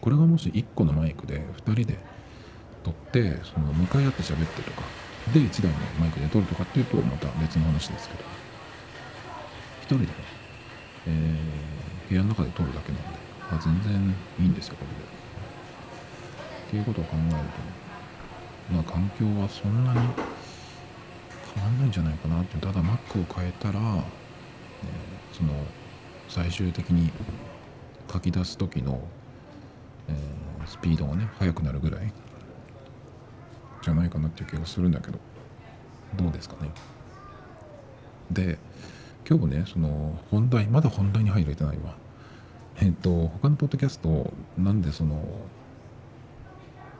[0.00, 1.98] これがもし1個のマイクで2人で
[2.82, 4.82] 撮ってその向かい合って喋ってとか。
[5.34, 8.24] で1台のマイクで撮るとかっていうとまた別の話ですけど。
[9.82, 10.12] 1人でね、
[11.06, 11.79] えー、
[12.10, 13.08] 部屋の中で撮るだけなんで、
[13.50, 15.08] まあ、全然いいんですよこれで。
[16.68, 20.00] っていうことを考えるとまあ環境はそんなに
[21.54, 24.02] 変わんないんじゃないかなってただ Mac を変えたら、えー、
[25.32, 25.54] その
[26.28, 27.10] 最終的に
[28.12, 29.00] 書き出す時の、
[30.08, 32.12] えー、スピードがね速くなるぐらい
[33.82, 35.18] じゃないかなっていう気がするんだけど。
[36.16, 36.70] どうですかね。
[38.30, 38.58] で
[39.28, 41.94] 今日もねその本題まだ本題に入れてないわ。
[42.82, 45.22] えっと他のポッドキャストなんでその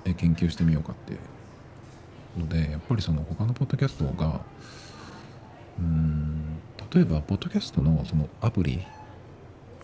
[0.04, 1.16] え研究してみようかってい
[2.36, 4.40] うのでやっぱりその他のポッドキャストが
[5.78, 6.60] うん
[6.92, 8.84] 例えばポッドキャストのそのアプリ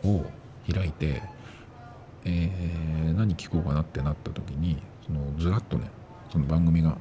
[0.05, 0.25] を
[0.71, 1.23] 開いて、
[2.25, 5.91] えー、何聞こうかなってなった時にそのずらっとね
[6.31, 6.99] その番組が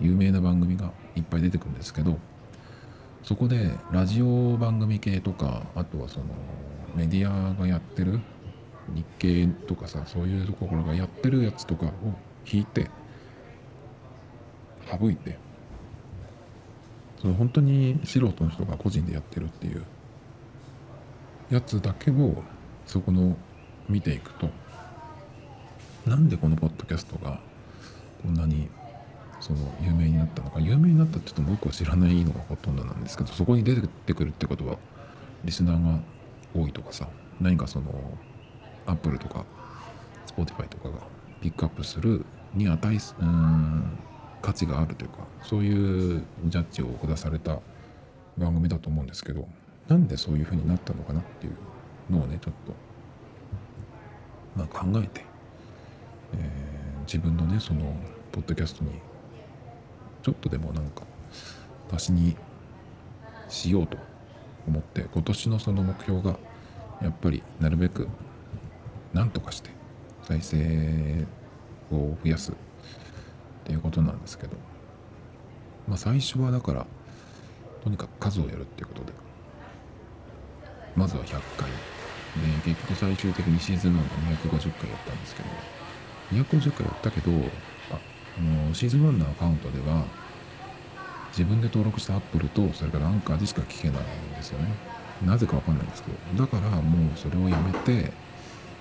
[0.00, 2.18] 有名な番組がいっぱい出てくるんですけど
[3.22, 6.26] そこでラジオ番組系とかあとはその
[6.96, 8.20] メディアがやってる
[8.88, 11.90] 日経とかさそういうところがやってるやつとかを
[12.50, 12.90] 引いて
[14.90, 15.38] 省いて
[17.20, 19.84] その本当に素人の人が個人でやってるっていう
[21.50, 22.42] やつだけを
[22.86, 23.36] そこの
[23.88, 24.48] 見ていくと
[26.06, 27.40] なんでこのポッドキャストが
[28.22, 28.68] こんなに
[29.40, 34.76] その有名になったのか有名になったって言っても僕は知らないのがほとんどなんですけどそこに出てくるってことは
[35.44, 36.00] リスナーが
[36.54, 37.08] 多いとかさ
[37.40, 37.92] 何かその
[38.86, 39.44] アップルとか
[40.26, 40.94] Spotify とかが
[41.40, 42.24] ピックアップする
[42.54, 43.98] に値すうん
[44.40, 47.60] 価値があるというかそういうジャッジを下された
[48.36, 49.48] 番組だと思うんですけど
[49.88, 51.56] なんでそういうふうになったのかなっていう
[52.12, 52.74] のをねちょっと
[54.56, 55.24] まあ考えて、
[56.34, 57.94] えー、自分のねその
[58.32, 58.90] ポッドキャストに
[60.22, 61.02] ちょっとでもなんか
[61.92, 62.36] 足しに
[63.48, 63.96] しようと
[64.66, 66.38] 思って今年のその目標が
[67.00, 68.08] やっぱりなるべく
[69.12, 69.70] 何とかして
[70.22, 71.26] 再生
[71.90, 72.54] を増やすっ
[73.64, 74.56] ていうことなんですけど
[75.86, 76.86] まあ最初はだから
[77.82, 79.12] とにかく数をやるっていうことで
[80.96, 81.70] まずは100回。
[82.32, 85.48] で結局最終的にシーズン1が250回やったんですけど
[86.42, 87.30] 250回やったけど
[87.90, 88.00] あ
[88.40, 90.04] のシーズン1のアカウントでは
[91.28, 94.68] 自分で登録したアップルとそれからアンカーでしか聞けないんですよね。
[95.26, 98.12] なぜかわかんないんですけどだからもうそれをやめて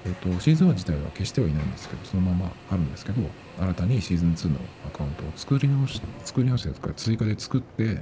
[0.05, 3.21] えっと、シーズン1自体は消してはいないんですけど、そのままあるんですけど、
[3.59, 8.01] 新たにシーズン2のアカウントを作り直し、作り直したやつから追加で作って、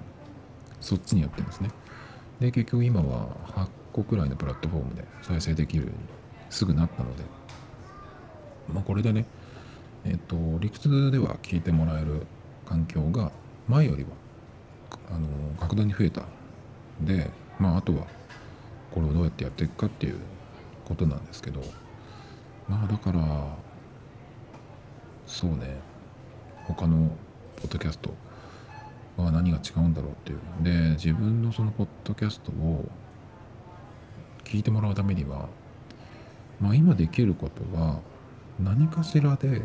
[0.80, 1.70] そっちにやってるんですね。
[2.40, 5.98] で、結局今は8個くらいのプラットフォームで再生できるように
[6.50, 7.24] すぐなったので、
[8.74, 9.26] まあこれでね、
[10.06, 12.26] えっと、理屈では聞いてもらえる
[12.66, 13.32] 環境が
[13.68, 14.10] 前よりは、
[15.12, 15.28] あの、
[15.60, 16.24] 格段に増えた。
[17.02, 17.30] で、
[17.60, 18.08] まああとは、
[18.92, 20.20] これをどうやってやっていくかっていう
[20.86, 21.62] ことなんですけど、
[22.70, 23.20] まあだから
[25.26, 25.80] そうね。
[26.66, 27.10] 他の
[27.56, 28.14] ポッドキャスト
[29.18, 30.40] は何が違うんだろうっていう。
[30.62, 32.86] で自分のそのポッドキャストを
[34.44, 35.50] 聞いてもらうためには
[36.60, 38.00] まあ今できることは
[38.60, 39.62] 何かしらで、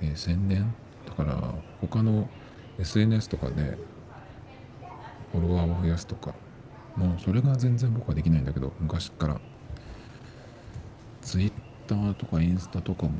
[0.00, 0.72] えー、宣伝
[1.06, 2.28] だから他の
[2.78, 3.78] SNS とかで
[5.32, 6.34] フォロワーを増やすとか
[6.96, 9.40] もうそれが全然僕はできないんだけど昔から。
[11.24, 11.52] ツイッ
[11.86, 13.12] ターとかインスタとかも、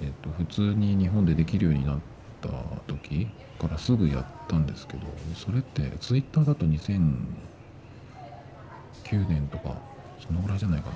[0.00, 1.98] えっ、と、普通に日本でできるようになっ
[2.40, 2.48] た
[2.86, 3.28] 時
[3.58, 7.18] からすぐやったんですけど、それってツイッターだと2009
[9.28, 9.76] 年とか、
[10.18, 10.90] そのぐらいじゃないか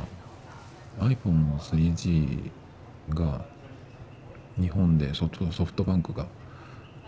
[0.98, 1.06] な。
[1.08, 2.50] iPhone の 3G
[3.10, 3.44] が
[4.58, 6.26] 日本でソフトソフトバンクが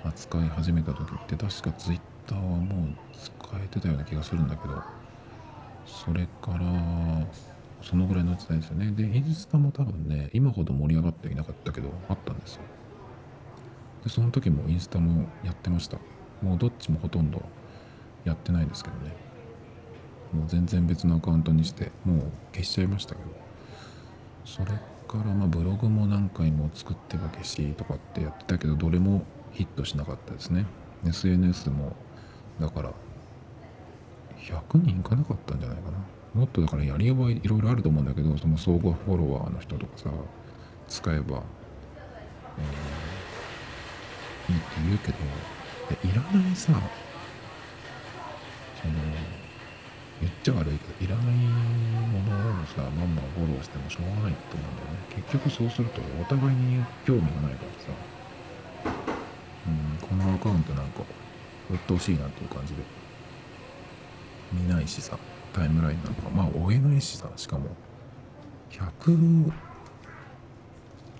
[0.04, 3.32] 扱い始めた時って確かツイッターはもう使
[3.62, 4.82] えてたような気がするんだけど
[5.86, 7.26] それから
[7.82, 8.92] そのぐらいの時代ですよね。
[8.92, 12.62] で、インスタも多分ね、今ほど盛り上がっていなかったけど、あったんですよ。
[14.04, 15.98] で、その時もインスタもやってました。
[16.40, 17.42] もうどっちもほとんど
[18.24, 19.14] やってないですけどね。
[20.32, 22.22] もう全然別のアカウントにして、もう
[22.52, 23.30] 消しちゃいましたけど。
[24.44, 24.72] それ
[25.06, 29.22] からまあブログも何回も作っては消しとかってやってたけど、どれも
[29.52, 30.66] ヒットしなかったですね。
[31.06, 31.96] SNS も、
[32.60, 32.92] だから、
[34.38, 35.98] 100人いかなかったんじゃないかな。
[36.34, 40.10] もっとだからやりようはいろいろあると思うんだけどその相互フォロワーの人とかさ
[40.88, 41.42] 使えば、
[42.58, 45.18] えー、いいって言うけど
[46.08, 46.72] いらないさ
[48.80, 48.94] その
[50.20, 54.98] 言っちゃ悪いけどいらないものをさまんまフォローしてもしょうがないと思うんだよね。
[55.16, 57.64] 結局そうするとお互いに興味がないか
[58.84, 58.96] らさ
[59.66, 61.02] うんこのアカウントなんか
[61.70, 62.82] うっとうしいなっていう感じで
[64.52, 65.18] 見ないしさ。
[65.52, 67.66] タイムラインなんかまあ追えないしさしかも
[68.70, 69.52] 100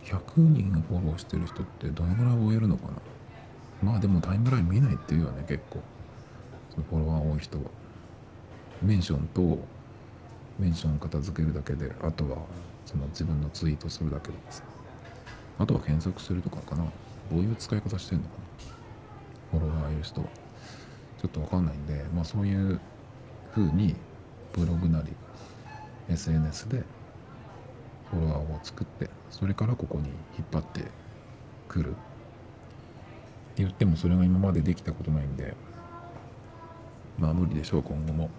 [0.05, 2.93] 100人フォローしてる人ってどのぐらい追えるのかな。
[3.83, 5.81] まあでもタイムライン見ないっていうよね結構。
[6.71, 7.65] そのフォロワー多い人は。
[8.83, 9.59] メンションと
[10.59, 12.39] メンション片付けるだけであとは
[12.85, 14.63] その自分のツイートするだけでさ。
[15.59, 16.85] あとは検索するとかかな。
[17.31, 18.31] どういう使い方してんのか
[19.53, 19.59] な。
[19.61, 20.27] フォロワーいる人は。
[21.21, 22.81] ちょっとわかんないんでまあそういう
[23.55, 23.95] 風に
[24.53, 25.09] ブログなり
[26.11, 26.83] SNS で
[28.11, 30.85] フォロワーを作ってそれからここに引っ張って
[31.69, 31.91] くる。
[31.93, 35.55] って言ってもそれが今までできたことないんで
[37.19, 38.31] まあ無理でしょう今後も。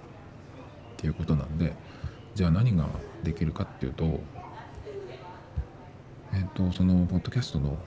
[0.93, 1.73] っていうことなんで
[2.33, 2.87] じゃあ何が
[3.23, 4.21] できるかっていうと
[6.33, 7.77] えっ、とそのポッドキャストの、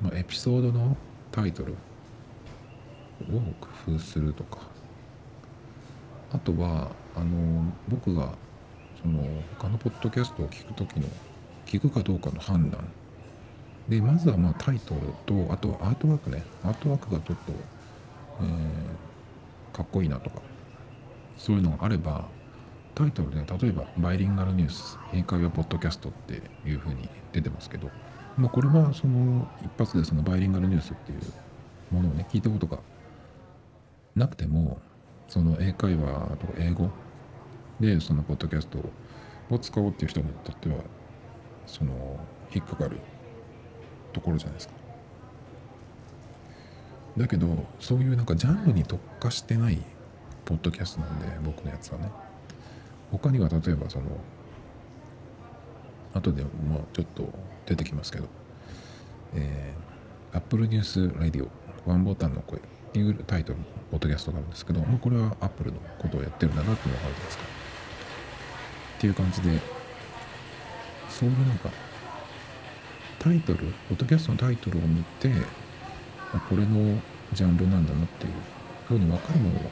[0.00, 0.96] まあ、エピソードの
[1.30, 1.76] タイトルを
[3.60, 4.58] 工夫するとか
[6.32, 8.32] あとはあの僕が
[9.00, 9.22] その
[9.58, 11.06] 他のポッドキャストを聞く時の
[11.66, 12.84] 聞くかどうかの判断。
[13.88, 16.42] でまずはまあタイトルとあとはアートワークね。
[16.64, 17.52] アートワークがちょっと、
[18.40, 20.42] えー、かっこいいなとか。
[21.36, 22.26] そういうのがあれば
[22.94, 27.90] タイトルで例えばバイリンガルニュース英会話ポッドキャストっていうふうに出てますけど、
[28.38, 32.78] まあ、これはその一発でそのバイリンガルニュースっていうものをね聞いたことが
[34.14, 34.78] なくても
[35.28, 36.90] その英会話とか英語
[37.80, 38.78] でそのポッドキャスト
[39.50, 40.76] を使おうっていう人にとっては
[41.66, 42.18] その
[42.54, 42.98] 引っかかる
[44.12, 44.74] ところじゃないですか。
[47.16, 47.48] だけど
[47.80, 49.78] そういうなんかジャンルに特化してない
[50.44, 52.10] ポッドキャストなんで僕のやつはね
[53.10, 54.04] 他には例えばその
[56.12, 56.48] 後でも
[56.92, 57.28] ちょっと
[57.64, 58.26] 出てきますけど、
[59.34, 61.48] えー、Apple News Radio
[61.86, 62.60] ワンボタンの声
[62.96, 67.44] っていうタイトルのポッドキャストがあるんですけど、まあ、これは Apple のことをやってるんだなっていうのがあるじゃないですか。
[68.96, 69.60] っていう感じで
[71.10, 71.68] そういうなんか
[73.18, 75.30] タイトルポッドキャストのタイトルを見て
[76.48, 76.98] これの
[77.34, 78.32] ジャンルなんだなっていう
[78.88, 79.62] ふうに分かるものを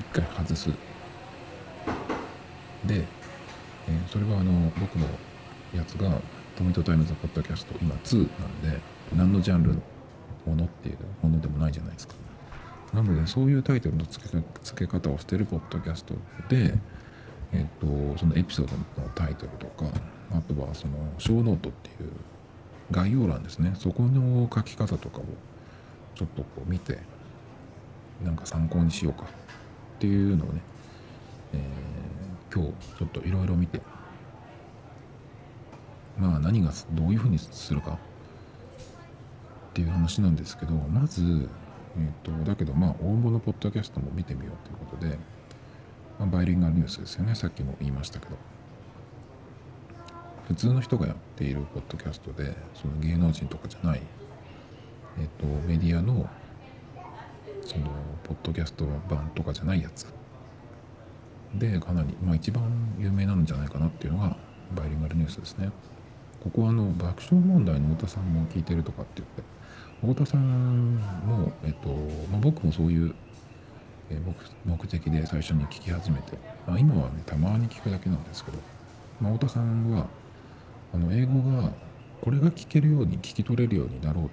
[0.00, 0.68] 一回外す。
[2.84, 5.06] で、えー、それはあの僕の
[5.72, 6.20] やつが
[6.56, 8.80] トミトタイムズポッドキャスト今2なんで
[9.16, 9.82] 何のジャンルの
[10.46, 12.14] ものっていうものでもないじゃないですか。
[12.92, 16.14] なのでそういうタイトルの付け付け方をしてるポッドキャスト
[16.48, 16.74] で、
[17.52, 19.86] えっ、ー、とそのエピソードのタイトルとか
[20.32, 22.10] あとはそのショーノートっていう
[22.90, 23.72] 概要欄ですね。
[23.76, 25.24] そこの書き方とかを
[26.14, 26.98] ちょっとこう見て
[28.24, 29.26] なんか参考にしようかっ
[30.00, 30.60] ていうのをね、
[31.52, 33.80] えー、今日ちょっといろいろ見て。
[36.18, 37.98] まあ何がどういうふうにするか
[39.70, 41.48] っていう話なんですけどまず、
[41.96, 45.18] えーと、だけどまあ大物ポッドキャストも見てみようということで、
[46.18, 47.34] まあ、バイリンガルニュースですよね。
[47.34, 48.36] さっきも言いましたけど。
[50.48, 54.00] 普通の人がやっているポッドキャストでその芸能人とかじゃない、
[55.20, 56.28] えっと、メディアの
[57.64, 57.86] その
[58.24, 60.12] ポッドキャスト版とかじゃないやつ。
[61.54, 62.64] でかなり、まあ、一番
[62.98, 64.36] 有名なんじゃないかなっていうのが
[64.74, 65.70] バイリンガルニュースですね。
[66.42, 69.59] ここはあの爆笑問題の太田さんも聞いてるとかって言って。
[70.00, 70.96] 太田さん
[71.26, 71.88] も、えっと
[72.30, 73.14] まあ、僕もそういう
[74.64, 78.58] 目的で最初に聞き始めて、まあ、今はねたまに聞くだけなんですけど、
[79.20, 80.10] まあ、太田さんは
[80.92, 81.76] あの英語が
[82.20, 84.30] これが聞けるように聞き取れるようになろ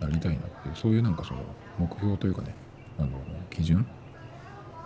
[0.00, 2.56] うなりたいなっていうそういうなんかその目標というかね
[2.98, 3.86] あの基準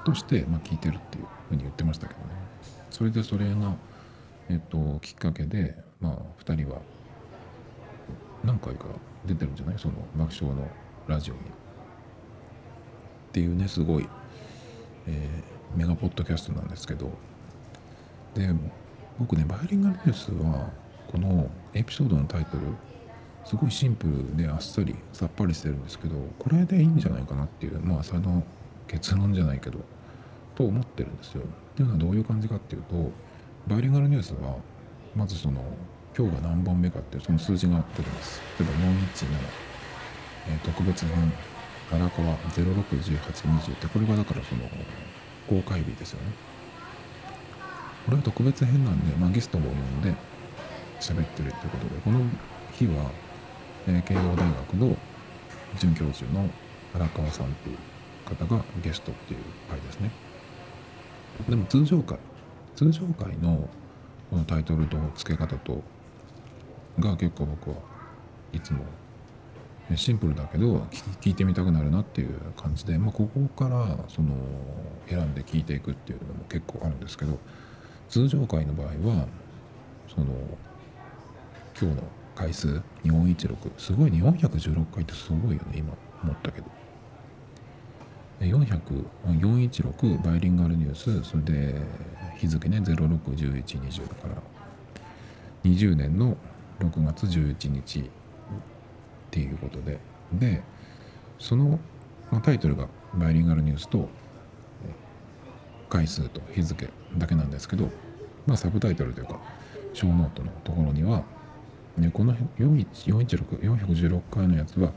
[0.05, 2.49] として、ま、聞いてるっていうふうに言ってましたけどね。
[2.91, 3.78] それでそれが、
[4.49, 6.82] えっと、きっかけで、まあ、2人は
[8.45, 8.84] 何回か
[9.24, 9.78] 出てるんじゃない？
[9.78, 10.68] その爆笑の
[11.09, 11.40] ラジオに。
[11.40, 11.42] っ
[13.32, 14.09] ていうねすごい、
[15.09, 17.11] えー、メガポッドキャストなんですけど
[18.34, 18.49] で
[19.18, 20.70] 僕ねバイリンガルニュースは
[21.11, 22.62] このエピソードのタイトル
[23.45, 28.45] すごいシンプルであっさりさっぱりしてるんですけどこれでいいんじゃないかなっていうまあその
[28.86, 29.80] 結論じゃないけど
[30.55, 31.42] と思ってるんですよ。
[31.42, 33.11] っていうのはどういう感じかっていうと
[33.66, 34.57] バイリンガルニュースは
[35.16, 35.64] まずその
[36.17, 38.41] 今日が何本目かっていうその数字が出てます。
[38.59, 39.27] 例えば417、
[40.49, 41.33] えー、特別編
[41.91, 44.62] 荒川061820ってこれがだからその
[45.49, 46.33] 公開日ですよね。
[48.05, 50.15] これは特別編なんで、まあ、ゲストも呼んで
[51.01, 52.21] 喋ってるってことでこの
[52.73, 53.11] 日は、
[53.89, 54.97] えー、慶応大学の
[55.79, 56.49] 准教授の
[56.95, 57.79] 荒川さんっていう
[58.29, 60.11] 方がゲストっていう回ですね
[61.49, 62.19] でも通常回
[62.77, 63.69] 通常回の
[64.31, 65.83] このタイトルと付け方と
[66.99, 67.76] が結構僕は
[68.53, 68.80] いつも
[69.97, 70.78] シンプルだけど
[71.20, 74.34] 聞いてみたくなるなっていう感じで、まあ、ここからその
[75.09, 77.38] 選んで聞いていくっていうのも結構あるんですけど
[78.09, 79.26] 通常回の場合は
[80.14, 80.26] その
[81.78, 82.03] 今日の
[82.34, 85.92] 回数416すごいね416回ってすごいよね今
[86.22, 86.66] 思ったけど。
[88.40, 91.74] 416バイリンガルニュースそれで
[92.36, 94.42] 日付ね061120だから
[95.64, 96.36] 20年の
[96.91, 98.03] 6月11日っ
[99.30, 99.99] ていうことで。
[100.32, 100.62] で
[101.39, 101.78] その、
[102.30, 104.09] ま、タイトルがバイリンガルニュースと
[105.89, 107.91] 回数と日付だけなんですけど、
[108.47, 109.39] まあ、サブタイトルというか
[109.93, 111.24] ショーノートのところには
[111.97, 114.93] ね、この416416回のやつは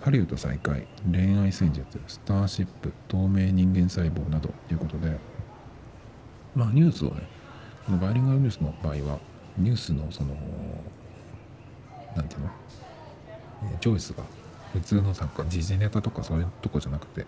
[0.00, 5.16] ハリウッド再開恋愛戦術スターシップ透明人間細胞などということで
[6.54, 7.22] まあニュースをね
[7.86, 9.20] このバイリンガルニュースの場合は
[9.58, 10.34] ニュースのその
[12.16, 12.50] なんていうの？
[13.80, 14.24] チョイスが
[14.72, 17.26] 普通の作家時事ネタとかそういうとこじゃなくて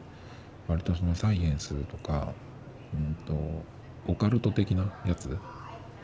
[0.69, 2.33] 割とそのサイエンスとか、
[2.95, 3.35] うんと、
[4.07, 5.37] オカルト的なやつ？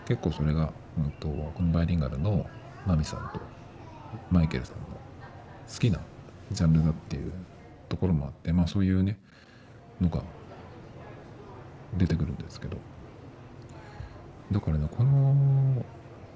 [0.06, 2.46] 結構それが、うんとこのバイリンガルの
[2.86, 3.40] マミさんと
[4.30, 4.82] マイケルさんの
[5.72, 6.00] 好きな
[6.50, 7.32] ジャンルだっていう
[7.88, 9.18] ところもあってまあそういうね
[10.00, 10.22] のが
[11.96, 12.76] 出てくるんですけど。
[14.50, 15.84] だからねこの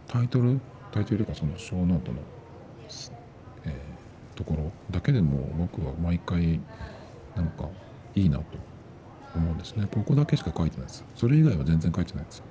[0.07, 0.61] タイトル
[0.93, 2.18] タイトルというかその小ノートの、
[3.64, 6.61] えー、ところだけでも僕は毎回
[7.34, 7.68] なんか
[8.14, 8.45] いいなと
[9.34, 9.88] 思うんですね。
[9.90, 11.05] ここだけしか書いてないです。
[11.16, 12.43] それ以外は全然書いてないです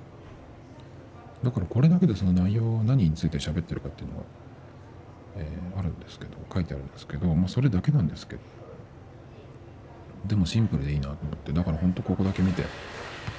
[1.42, 4.24] だからこれだけでその内容何について喋ってるかっていうのは、
[5.36, 8.40] えー、あるんですけど書いてあるんですけどまあそれだけなんですけど
[10.26, 12.66] でもシンプルでいいなと思ってだからほんとここだけ見てち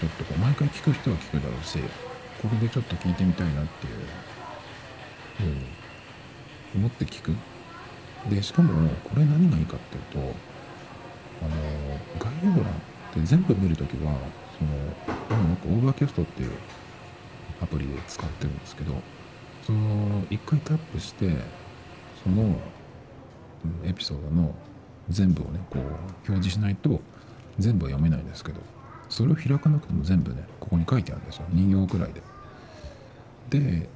[0.04, 1.80] ょっとこう毎回聞く人は聞くだろうし
[2.42, 3.94] これでちょっと聞いてみたいなっていう
[6.76, 7.36] 思って聞く？
[8.30, 10.36] でしかもこれ何がいいかっていうと
[11.42, 11.52] あの
[12.20, 12.76] 概要欄っ
[13.14, 14.14] て全部見るときは
[14.58, 14.72] その
[15.30, 16.52] 今僕 Overcast っていう
[17.62, 18.94] アプリで使ってるんですけど
[19.66, 21.32] その一回タップして
[22.24, 22.56] その
[23.86, 24.56] エピソードの
[25.10, 25.82] 全部をねこう
[26.30, 27.02] 表示しないと
[27.60, 28.62] 全部は読めないんですけど
[29.10, 31.44] それを開かなくても全部ねここに書いてあるんですよ。
[31.54, 32.22] 2行くらいで。
[33.60, 33.90] で、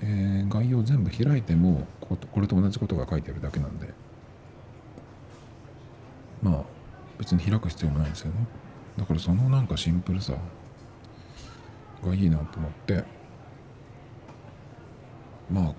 [0.00, 3.92] えー、概要全部開いてもこれと同じことが書いてあるだけなんで。
[6.42, 6.62] まあ
[7.18, 8.46] 別に開く必要もないんですよね。
[8.96, 10.34] だからそのなんかシンプルさ
[12.04, 13.04] がいいなと思って。
[15.50, 15.74] まあ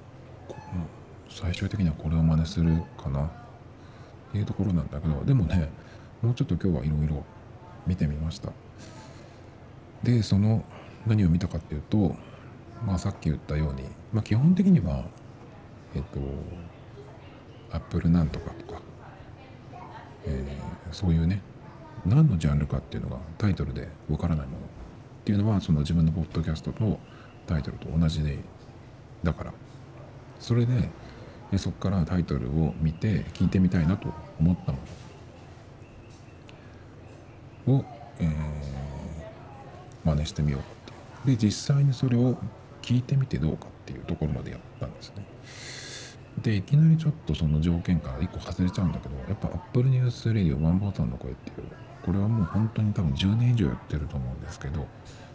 [1.30, 3.26] 最終的にはこれを真似するかな。
[3.26, 3.30] っ
[4.32, 5.24] ていうところなんだけど。
[5.24, 5.70] でもね
[6.22, 7.24] もうちょっと今日はいろいろ
[7.88, 8.52] 見てみました。
[10.04, 10.64] でその
[11.08, 12.16] 何を見たかっていうと
[12.86, 15.04] まあさっき言ったように、まあ、基本的には
[15.96, 16.20] えっと
[17.72, 18.82] アップルなんとかとか、
[20.26, 21.42] えー、そういうね
[22.06, 24.58] 何のジャンルかっていうのがタイトルでわからないもの。
[24.60, 24.62] っ
[25.26, 27.00] ていうのはその自分のポッドキャストの
[27.46, 28.40] タイトルと同じで
[29.24, 29.54] だから。
[30.40, 30.90] それで
[31.58, 34.08] そこからタイトルを見て聞いてみたいなと
[34.40, 34.78] 思ったも
[37.68, 37.76] の。
[37.76, 37.86] を、
[38.20, 38.30] えー、
[40.06, 41.32] 真似してみようかって。
[41.32, 42.38] いうで実際にそれを
[42.82, 45.26] 聞いてみてどうかっていうところまでやったんですね。
[46.42, 51.68] でいきなりちょっとその条件から1個外れちゃうんだけどやっぱ Apple News Radio ワンボタンの声っていう
[52.06, 54.88] これはもう本当に多分10年以上やってると思うんですけど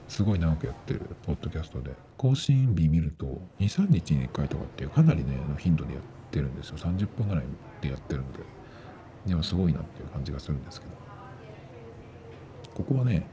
[0.09, 6.79] すごい長くやってるポッドキャストで更新日見ると23日に1回とかっていうかなりねの頻度でやってるんですよ。
[6.79, 7.45] 30分ぐらい
[7.81, 8.41] でやってるんで。
[9.27, 10.93] でもすごいなっていう感じがするんですけど。
[12.75, 13.27] ここはね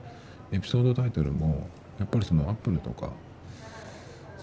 [0.52, 1.68] エピソードタイトルも
[2.00, 3.12] やっぱりそのアップルとか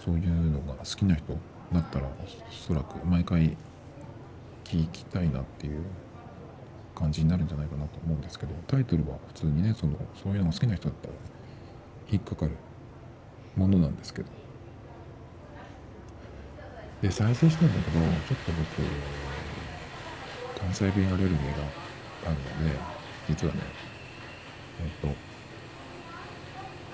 [0.09, 1.35] そういうのが好きな人
[1.71, 2.11] だったらお
[2.51, 3.59] そらく毎回
[4.65, 5.83] 聞きたいなっていう
[6.95, 11.15] 感じになるんじゃないかなと思うんですけどタイトルは普通にねそのそういうのが好きな人だったら
[12.11, 12.53] 引っかかる
[13.55, 14.29] ものなんですけど。
[17.03, 18.83] で再生したんだけどちょっと僕
[20.59, 21.63] 関西弁アレルギーが
[22.25, 22.81] あるので
[23.29, 23.61] 実はね
[24.81, 25.15] えっ、と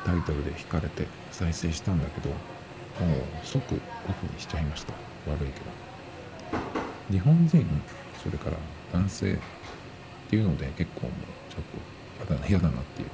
[0.05, 2.35] タイトルで引かれて再生したんだけど
[3.01, 4.93] もう即オフにしちゃいました。
[5.27, 5.85] 悪いけど。
[7.11, 7.67] 日本人
[8.23, 8.57] それから
[8.93, 9.39] 男性っ
[10.31, 13.09] ていうので結構もうちょっと嫌だな嫌だなっていう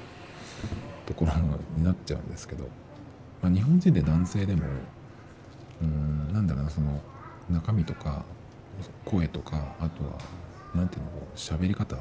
[1.06, 1.32] ところ
[1.76, 2.64] になっちゃうんですけど、
[3.42, 4.62] まあ、日本人で男性でも
[5.82, 7.00] うんなんだろうなその
[7.50, 8.24] 中身とか
[9.04, 10.18] 声とかあとは
[10.74, 11.96] 何ていうの喋り方。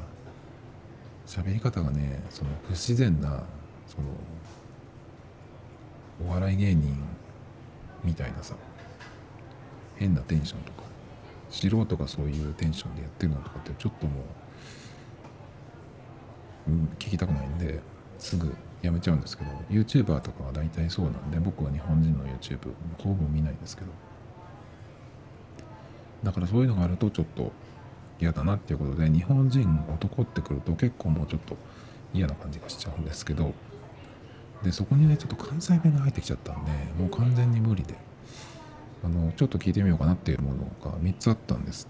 [1.26, 3.44] 喋り方がねその不自然な
[3.86, 4.08] その
[6.28, 6.96] お笑い芸人
[8.04, 8.54] みたいなさ
[9.96, 10.82] 変なテンションとか
[11.50, 14.12] 素人がそういうテンションでやってるのとかってちょっとも
[16.68, 17.80] う、うん、聞きたくないんで
[18.18, 23.90] すぐやめちゃうんですけど YouTuber とかは大体そうなんで僕は日本人の YouTube ほぼ見ないんですけど。
[26.22, 27.52] だからそういうのがあるとちょっと
[28.20, 31.56] 嫌だなっていうことで日本人男ってくると結構もうちょっと
[32.12, 33.54] 嫌な感じがしちゃうんですけど
[34.62, 37.94] でそこにねちょっと関西弁が入ってきちゃったんでもう完全に無理で。
[39.02, 41.88] あのちょっと聞いてみようかなっていうものが3つあったんです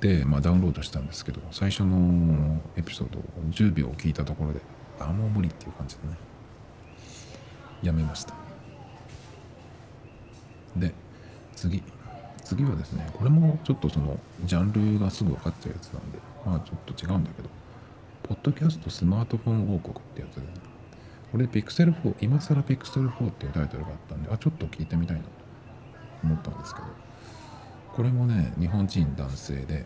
[0.00, 3.18] で、まあ、ダウンロードしたんですけど最初のエピソード
[3.50, 4.60] 10秒聞いたところで
[4.98, 6.14] あもう無理っていう感じでね。
[7.82, 8.34] やめました。
[10.76, 10.92] で
[11.54, 11.82] 次。
[12.44, 17.48] 次はですねこれもちょっとそのジャンルがすぐ分かっちゃうやつなんでまあちょっと違うんだけど
[18.22, 20.67] ポッドキャストスマートフォン王国ってやつでね。
[21.30, 25.28] これピクセル4今更ピクセル4っていうタイトルがあったんであちょっと聞いてみたいなと
[26.24, 26.86] 思ったんですけど
[27.94, 29.84] これもね日本人男性で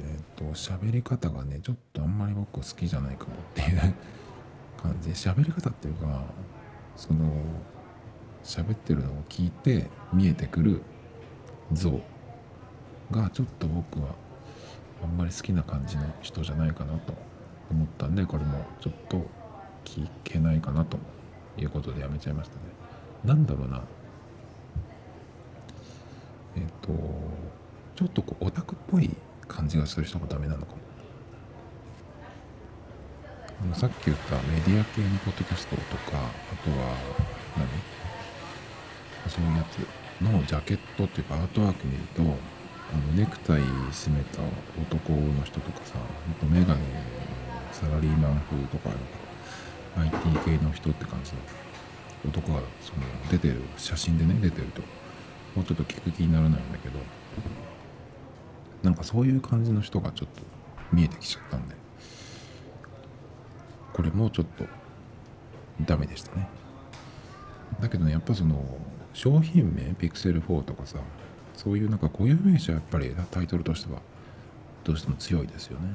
[0.00, 3.94] えっ、ー、と喋り方がねちょっとあんまり僕好きじゃないかもっていう
[4.82, 5.08] 感じ。
[5.08, 6.24] で喋り方っていうか
[6.96, 7.30] その
[8.42, 10.82] 喋ってるのを聞いて見えてくる
[11.72, 12.00] 像
[13.10, 14.14] がちょっと僕は
[15.02, 17.14] あんまり好きな感じの人じゃないかなと
[17.70, 19.26] 思ったんでこれもちょっと
[19.84, 20.98] 聞けないかなと
[21.58, 22.60] いうことでやめちゃいましたね。
[23.24, 23.82] なんだろうな。
[26.56, 26.88] えっ、と
[27.96, 29.14] ちょっとこうオタクっぽい
[29.46, 30.78] 感じがする人がダメなのかも。
[33.74, 36.20] さっき言ったメディア系のポッドキャストとかあ
[36.64, 36.96] とは
[37.58, 37.68] 何？
[39.28, 39.86] そういうやつ
[40.22, 42.38] のジャケットっていうかアートワーク見るとあの
[43.14, 44.40] ネクタイ締めた
[44.80, 46.00] 男の人とかさあ
[46.40, 46.80] とメガネ
[47.70, 48.88] サラリーマン風とか。
[49.96, 51.38] IT 系の人って感じの
[52.28, 54.82] 男がその出てる写真でね出てると
[55.54, 56.98] もうちょっと聞く気にならないんだけど
[58.82, 60.42] なんかそういう感じの人がちょっと
[60.92, 61.80] 見えてきちゃったんで。
[63.92, 64.64] これもうちょっと
[65.84, 66.48] ダメでしたね。
[67.80, 68.64] だけどねやっぱその
[69.12, 70.98] 商品名ピクセル4とかさ
[71.54, 74.00] そういうなんか固有名詞はやっぱりタイトルとしては
[74.84, 75.88] どうしても強いですよね。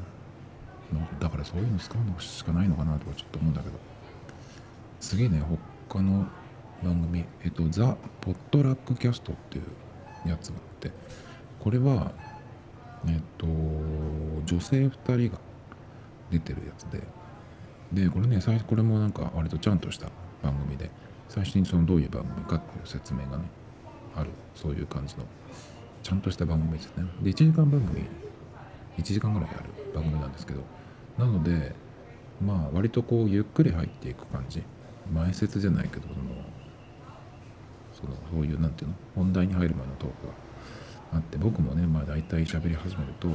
[1.51, 3.95] からそういうの使うのしかないのかなとかちょっと思うんだけど。
[5.05, 5.39] 次ね
[5.87, 6.25] 他の
[6.83, 10.91] 番組えっとザ・ポットラックキャストっていうやつがあって
[11.59, 12.11] これは
[13.07, 13.45] えっと
[14.45, 15.39] 女性2人が
[16.31, 17.03] 出てるやつで
[17.93, 20.09] でこれね最初これもなんか割とちゃんとした
[20.41, 20.89] 番組で
[21.29, 23.43] 最初にそのどういう番組かっていう説明がね
[24.15, 25.25] あるそういう感じの
[26.01, 27.05] ちゃんとした番組ですね。
[27.21, 28.05] で1時間番組
[28.97, 30.61] 1時間ぐらいある番組なんですけど
[31.17, 31.73] なので
[32.41, 34.63] まあ割とこうゆっくり入っていく感じ。
[35.13, 36.15] 前説じゃないけどその
[37.93, 38.95] そのそういうなんていうの？
[39.13, 40.33] 本題に入る前のトークが
[41.13, 43.29] あって僕もねまあ大体喋り始めると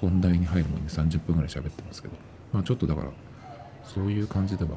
[0.00, 2.14] 本題に入る前に30分ぐらい喋ってますけど
[2.52, 3.10] まあちょっとだから
[3.82, 4.70] そういう感じでは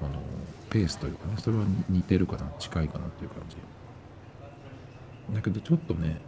[0.00, 0.20] あの
[0.68, 3.56] ペースというかねそれは似てるかな近いかなっていう感じ。
[5.34, 6.20] だけどちょっとね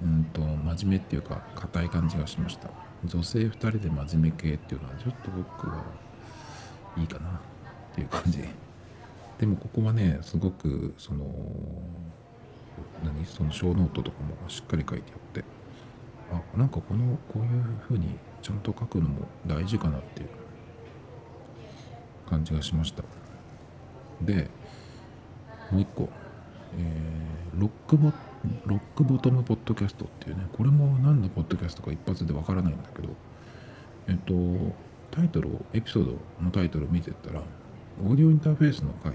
[0.00, 2.70] うんと真面目っていうか硬い感じがしました。
[3.04, 5.84] 女性2人で真面目系っていうのはちょっと僕は
[6.96, 7.32] いいかなっ
[7.94, 8.44] ていう感じ。
[9.38, 11.24] でもここはねすごくその
[13.02, 13.24] 何？
[13.24, 15.44] そのショーノートとかもしっかり書いてあって。
[16.32, 20.28] あなんかこのこういう風にちゃんと書くのも大事かなっていう
[22.28, 23.02] 感じがしました。
[24.20, 24.48] で
[25.72, 26.08] もう一個、
[26.78, 28.12] えー、ロックボ
[28.66, 33.08] Rock Bottom Podcast っていうねこれも何のポッドキャストか一発でわからないんだけど
[34.08, 34.34] えっと
[35.10, 36.12] タイトルをエピソード
[36.42, 37.42] のタイトルを見てったら
[38.02, 39.12] オーディオインターフェースの回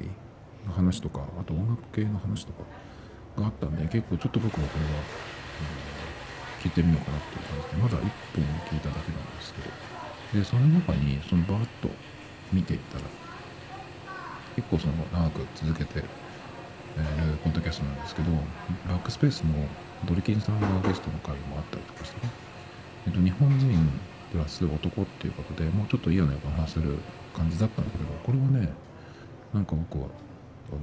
[0.67, 2.63] の話とかあと音楽系の話とか
[3.41, 8.01] があったんで結構ちょっと僕もこれは、うん、聞いてみようかなっていう感じでまだ1
[8.35, 9.61] 本聞いただけなんですけ
[10.37, 11.89] どでその中にそのバーッと
[12.51, 13.05] 見ていったら
[14.55, 16.01] 結構その長く続けて、
[16.97, 18.31] えー、ポッドキャストなんですけど
[18.87, 19.53] バックスペースの
[20.07, 22.31] ドリキンさんがゲストの回もあったりとかしてね、
[23.07, 23.89] えっと、日本人
[24.31, 26.97] プラス男っていうことでもうちょっと嫌な予感話せる
[27.33, 28.73] 感じだったんだけどこれはね
[29.53, 30.07] なんか僕は
[30.69, 30.79] あの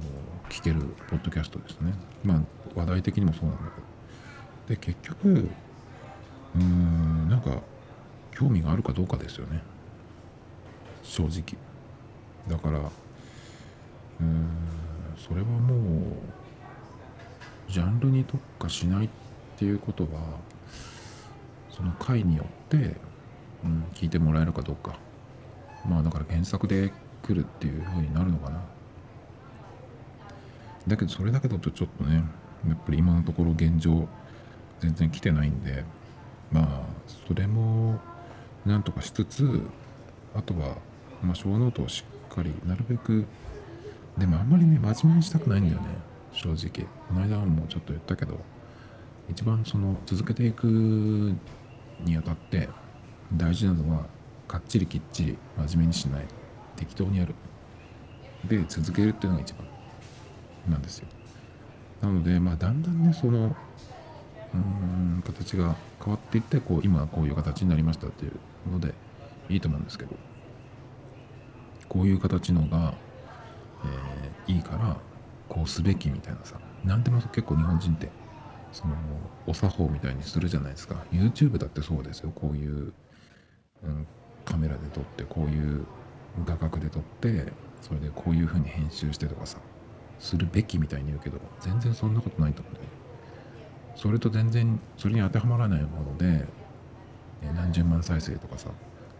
[0.49, 1.93] 聞けるポッドキャストですね。
[2.23, 2.41] まあ
[2.73, 3.63] 話題的にもそうなんだ
[4.67, 4.75] けど。
[4.75, 7.61] で結局うーんなんか
[8.31, 9.61] 興味があるかどうかですよね。
[11.03, 11.57] 正直。
[12.47, 12.79] だから
[14.21, 14.62] うん
[15.25, 15.75] それはも
[17.69, 19.09] うジャンルに特化しないっ
[19.57, 20.09] ていうことは
[21.71, 22.97] その回によって、
[23.63, 24.97] うん、聞いてもらえるかどうか。
[25.87, 26.91] まあだから原作で
[27.25, 28.61] 来るっていう風になるのかな。
[30.87, 32.23] だけどそれだけだとちょっとね
[32.67, 34.07] やっぱり今のところ現状
[34.81, 35.85] 全然来てないんで
[36.51, 36.81] まあ
[37.27, 37.97] それも
[38.65, 39.61] なんとかしつつ
[40.35, 40.75] あとは
[41.21, 43.25] まあ小ノートをしっかりなるべく
[44.17, 45.87] でもあんまりね真面目にしたくないんだよね。
[46.31, 46.87] 正直。
[47.07, 48.39] この間もちょっと言ったけど
[49.29, 52.69] 一番その続けていくにあたって
[53.33, 54.05] 大事なのは
[54.47, 56.25] かっちりきっちり真面目にしない。
[56.75, 57.35] 適当にやる。
[58.45, 59.65] で続けるっていうのが一番
[60.69, 61.07] なんですよ。
[62.01, 63.55] なのでまあだんだんねその
[64.53, 68.93] うん形が変わっていってこう今こういう形になりましたっていうので
[69.49, 70.15] いいと思うんですけど
[71.89, 72.95] こういう形のが、
[73.85, 74.97] えー、いいから
[75.49, 78.09] こうすべきみたいなさ何でも結構日本人って
[78.71, 78.95] その
[79.45, 80.95] お作法みたいにするじゃないですか。
[81.11, 82.31] YouTube だってそうですよ。
[82.33, 82.93] こういう、
[83.83, 84.07] うん、
[84.45, 85.85] カメラで撮ってこういう
[86.45, 89.59] 画角で撮ってそれでこういう風に編集してとかさ
[90.19, 92.91] するべきみたいに言うけど全然そんなことないと思うんだよね。
[93.95, 96.45] それと全然それに当てはまらないもので
[97.55, 98.69] 何十万再生とかさ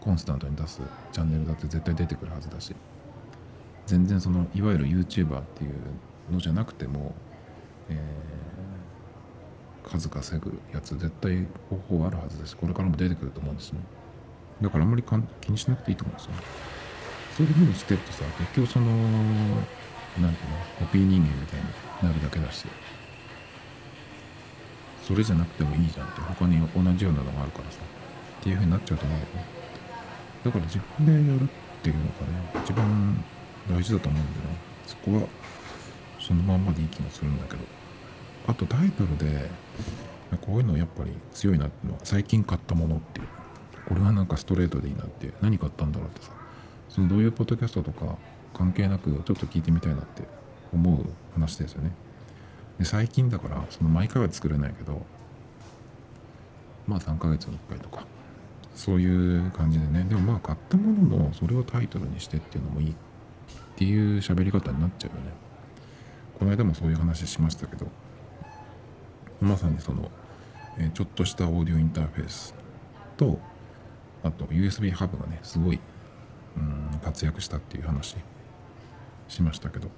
[0.00, 0.80] コンスタントに出す
[1.12, 2.74] チャンネルだって絶対出てくるはずだし。
[3.86, 7.14] 全然そのいわゆる YouTuber っていうのじゃなくても、
[7.88, 12.56] えー、数稼ぐやつ絶対方法あるはずです。
[12.56, 13.80] これからも出てくると思うんですね。
[14.62, 15.04] だからあんまり
[15.40, 16.42] 気にしなくていいと思うんですよね。
[17.36, 19.06] そういうふうにしてるとさ結局そのなんて
[20.20, 20.34] いうの
[20.78, 22.66] コピー人間みたいになるだけだし。
[25.02, 27.80] それじゃなくてもいいじゃんって他に同じようなのがあるからさ。
[28.40, 29.44] っていうふうになっちゃうと思うんだよね。
[30.44, 31.48] だから自分でやるっ
[31.82, 33.24] ていうのがね一番
[33.70, 34.58] 大事だと思うんだよね。
[34.86, 35.28] そこは
[36.20, 37.64] そのまんまでいい気もするんだけど。
[38.46, 39.50] あとタイトルで
[40.42, 43.26] こういうのやっぱり強いなっていうのは最近買ったものっていう。
[43.88, 46.32] これはなんかストレートでいいなって何買ったんだろうってさ。
[46.88, 48.16] そのどういうポッドキャストとか
[48.52, 50.22] 関係なくちょっと聞いてみたいなって
[50.72, 51.90] 思う話ですよね。
[52.78, 55.04] で最近だからその毎回は作れないけど
[56.86, 58.06] まあ3ヶ月に1回とか。
[58.74, 60.04] そういう感じでね。
[60.08, 62.94] でもまあ買ったもののそれをタイトルにしてっていうのもいい。
[63.74, 65.32] っていう喋り方になっちゃうよね。
[66.38, 67.86] この間もそういう話しましたけど
[69.40, 70.10] まさにその、
[70.78, 72.54] えちょっとしたオーディオインターフェース
[73.16, 73.38] と
[74.22, 75.80] あと USB ハブがねすごい
[76.56, 78.16] うん活躍したっていう話
[79.28, 79.88] しましたけど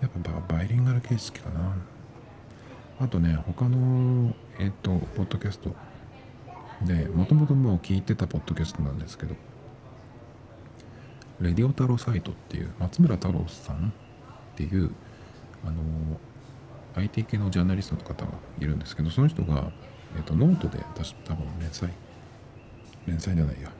[0.00, 1.76] やっぱバイリンガル形式かな。
[3.00, 5.74] あとね他のえっ、とポッドキャスト
[6.82, 9.36] でもともともう聞いてたポッドキャストなんですけど
[11.40, 14.90] Radio TAROSITE っていう松村太郎さんっていう
[15.64, 15.82] あの
[16.96, 19.70] IT 系のジャーナリストの方がいるんですけどその人が、
[20.16, 21.90] えっと、ノートで私多分連載
[23.06, 23.70] 連載じゃないや。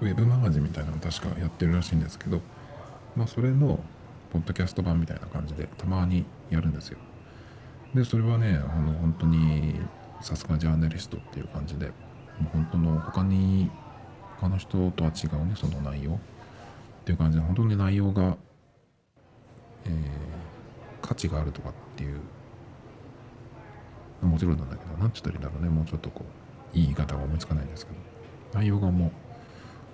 [0.00, 2.40] ウェブマガジンみたいなの確かやってるらしいんですけど
[3.14, 3.78] まあそれの
[4.32, 6.98] ポッドキャスト版みたいな感じでたまにやるんですよ。
[7.94, 9.74] でそれはねあの本当に
[10.22, 11.92] さすがジャーナリストっていう感じでも
[12.46, 13.70] う本当の他に
[14.40, 16.12] 他の人とは違うねその内容。
[16.12, 16.16] っ
[17.04, 18.36] ていう感じで本当に内容が、
[19.84, 19.92] えー、
[21.00, 22.20] 価値があるとかっていう
[24.22, 25.68] もちろんなんだけど何て言ったらいいんだろうね。
[25.68, 26.24] もうちょっとこ
[26.74, 27.98] ういい言い方が思いつかないんですけど。
[28.52, 29.10] 内容がもう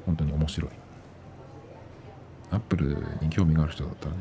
[0.06, 0.70] 本当に面白い。
[2.50, 4.18] アップルに興味がある人だったらね。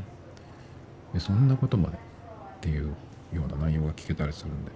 [1.13, 1.99] でそんなことまでっ
[2.61, 2.95] ていう
[3.34, 4.71] ような内容が聞けたりするんで。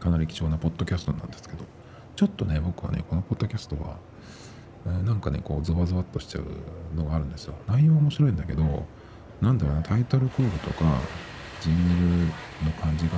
[0.00, 1.64] かなり貴重なポッドキャストなんですけど。
[2.18, 3.96] ちょっとね僕はねこのポッドキャストは、
[5.04, 7.54] なんかねこうゾワゾワっとしちゃうのがあるんですよ。
[7.68, 8.84] 内容は面白いんだけど
[9.40, 10.98] なんだろうなタイトルコールとか
[11.60, 12.24] ジング
[12.64, 13.12] ルの感じが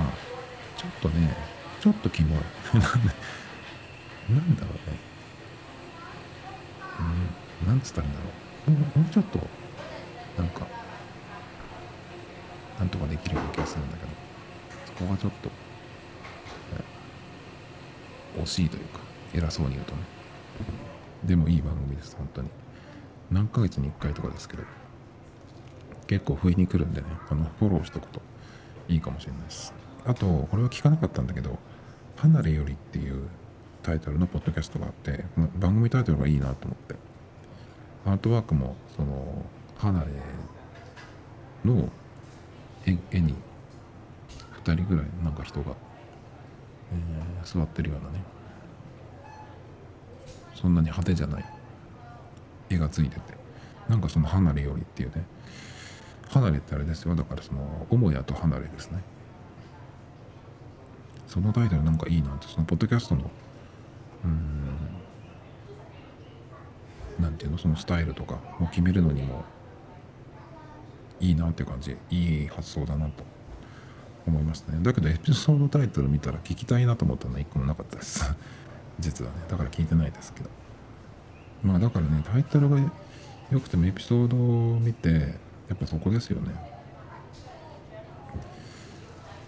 [0.77, 1.35] ちょっとね
[1.79, 2.39] ちょっとキモい。
[4.29, 4.99] なんだろうね。
[7.63, 8.29] うん、なんつったらいいんだろ
[8.67, 8.71] う。
[8.71, 9.39] もうもうちょっと
[10.37, 10.67] なんか
[12.77, 14.11] なんとかできるような気がするんだけど。
[14.85, 15.49] そこがちょっと、
[18.37, 18.99] 惜しいというか
[19.33, 20.01] 偉そうに言うとね。
[21.23, 22.49] でもいい番組です本当に。
[23.31, 24.63] 何ヶ月に1回とかですけど
[26.07, 28.21] 結構不意に来るんでねあのフォローしとくと
[28.89, 29.73] いいかもしれないです。
[30.05, 31.59] あとこれは聞かなかったんだけど
[32.17, 33.27] 「離れより」っていう
[33.83, 35.25] タイトルのポッドキャストがあって
[35.57, 36.95] 番組タイトルがいいなと思って。
[38.03, 39.45] アートワークもその
[39.77, 40.07] 離れ
[41.71, 41.87] の
[42.85, 43.35] 絵に
[44.63, 45.75] 2人ぐらいなんか人が、
[46.93, 48.23] えー、座ってるようなね。
[50.55, 51.45] そんなに派手じゃない。
[52.69, 53.21] 絵がついてて。
[53.89, 55.25] なんかその離れよりっていうね。
[56.29, 57.15] 離れってあれですよ。
[57.15, 59.01] だからその母屋と離れですね。
[61.27, 62.47] そのタイトルなんかいいなって。
[62.47, 63.31] そのポッドキャストの
[64.23, 64.77] うん
[67.19, 67.57] なんていうの？
[67.57, 69.43] そのスタイルとかを決めるのにも
[71.19, 71.97] いいなって感じ。
[72.09, 73.23] いい発想だなと。
[74.27, 74.79] 思いましたね。
[74.81, 78.33] だけどエピソードタイトル見たら聞きたいなと思ったのは一個もなかったです。
[78.99, 79.37] 実はね。
[79.49, 80.49] だから聞いてないですけど。
[81.63, 82.77] まあだからねタイトルが
[83.51, 84.37] 良くてもエピソード
[84.75, 85.09] を見て
[85.69, 86.53] やっぱそこですよね。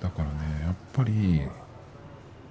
[0.02, 0.32] だからね
[0.66, 1.42] やっぱり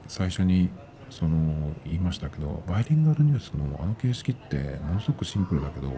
[0.09, 0.71] 最初に
[1.11, 5.93] その言いましたけどバイリンガルニュースのあの形式ってものすごくシンプルだけど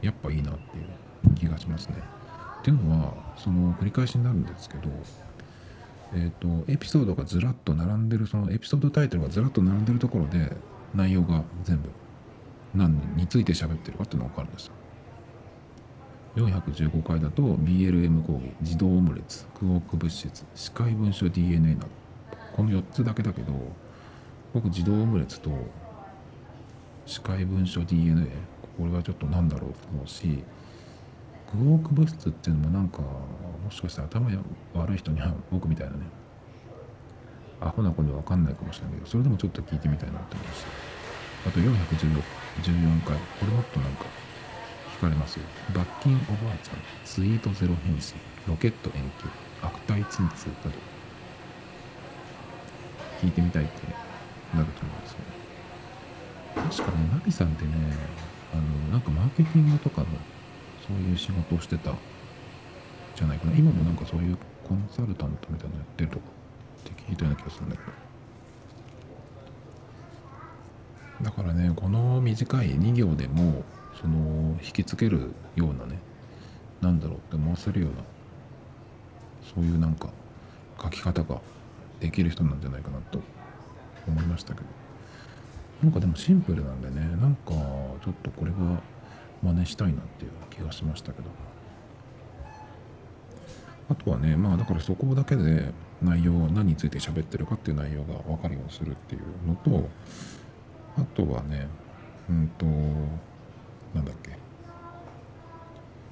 [0.00, 1.96] やっぱいいなっていう気がしますね。
[2.60, 4.88] っていうのはその繰り返しになるんですけど
[6.14, 10.56] え、ー、とエピソードがずらっと並んでるそのエピソードタイトルがずらっと並んでるところで
[10.94, 11.90] 内容が全部
[12.74, 14.72] 何について喋ってるかっていうのが分かるんですよ。
[16.36, 21.88] 415回だと BLM 講義自動オムレツクオーク物質視界文書 DNA など
[22.54, 23.52] この4つだけだけど
[24.52, 25.50] 僕自動オムレツと
[27.06, 28.28] 視界文書 DNA
[28.76, 30.44] これはちょっとなんだろうと思うし
[31.52, 33.00] グオーク物質っていうのもなんか
[33.68, 34.30] もしかしたら頭
[34.72, 35.98] 悪い人には僕みたいなね。
[37.60, 40.64] アホな子には分かんないかもしれないけどそれでもちょっと聞いてみたいなって思うし
[41.44, 43.16] あと414回。
[43.18, 44.06] これもっとなんか
[44.96, 45.44] 聞かれますよ。
[45.74, 48.16] 罰金おばあちゃんツイートゼロ返信。
[48.48, 49.26] ロケット延期。
[49.60, 50.70] 悪態ツンツなど。
[53.20, 53.72] 聞いてみたいって
[54.56, 55.24] なると思うんですよね。
[56.56, 57.70] 確かねナビさんってね
[58.54, 58.62] あの
[58.92, 60.06] なんかマーケティングとかの
[60.86, 61.92] そういう仕事をしてた
[63.18, 63.56] じゃないかな。
[63.56, 66.24] 今もなんかそういうコンサルタントみたいなのやってるとか
[66.82, 67.92] って聞いたような気がするんだけど。
[71.24, 73.64] だからねこの短い2行でも
[74.00, 75.98] その引きつけるようなね
[76.80, 77.96] なんだろうって思わせるような
[79.52, 80.10] そういうなんか
[80.80, 81.40] 書き方が
[81.98, 83.20] できる人なんじゃないかなと
[84.06, 84.66] 思いましたけど。
[85.82, 88.80] なんかでもシンプルなんでねなんかちょっとこれは
[89.42, 91.47] 真似したいなっていう気がしましたけど。
[93.90, 95.72] あとはねまあだからそこだけで
[96.02, 99.88] 内容何について喋ってるかっていう内容が分かるようにするっていうのと
[100.96, 101.68] あとはね
[102.28, 102.66] うんと
[103.94, 104.36] なんだっけ。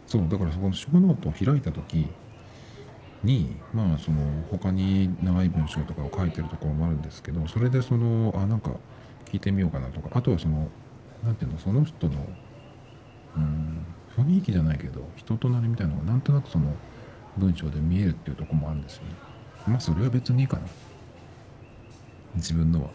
[0.06, 2.06] そうだからそこの小ノートを開いた時
[3.24, 4.18] にまあその
[4.50, 8.70] 他に長い文章とかを書いてるところもあるんですけどそれでそのあなんか
[9.26, 10.68] 聞いてみようかなとかあとはその
[11.24, 12.24] 何ていうのその人の
[13.36, 13.84] うん
[14.16, 16.72] 雰囲気じゃないけど人となりみたいなのがなんとなくその
[17.36, 19.10] 文章で見えるっていうとこもあるんですよね。
[19.66, 20.62] まあそれは別にいいかな。
[22.34, 22.90] 自分のは。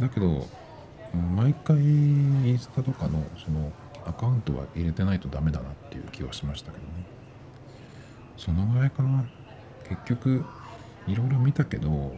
[0.00, 0.46] だけど
[1.36, 3.72] 毎回インスタとかのその
[4.04, 7.06] アカウントは入れてないとダメだなっていう気はしましたけどね。
[8.36, 9.24] そのぐらいかな。
[9.88, 10.44] 結局
[11.06, 12.16] いろいろ見たけど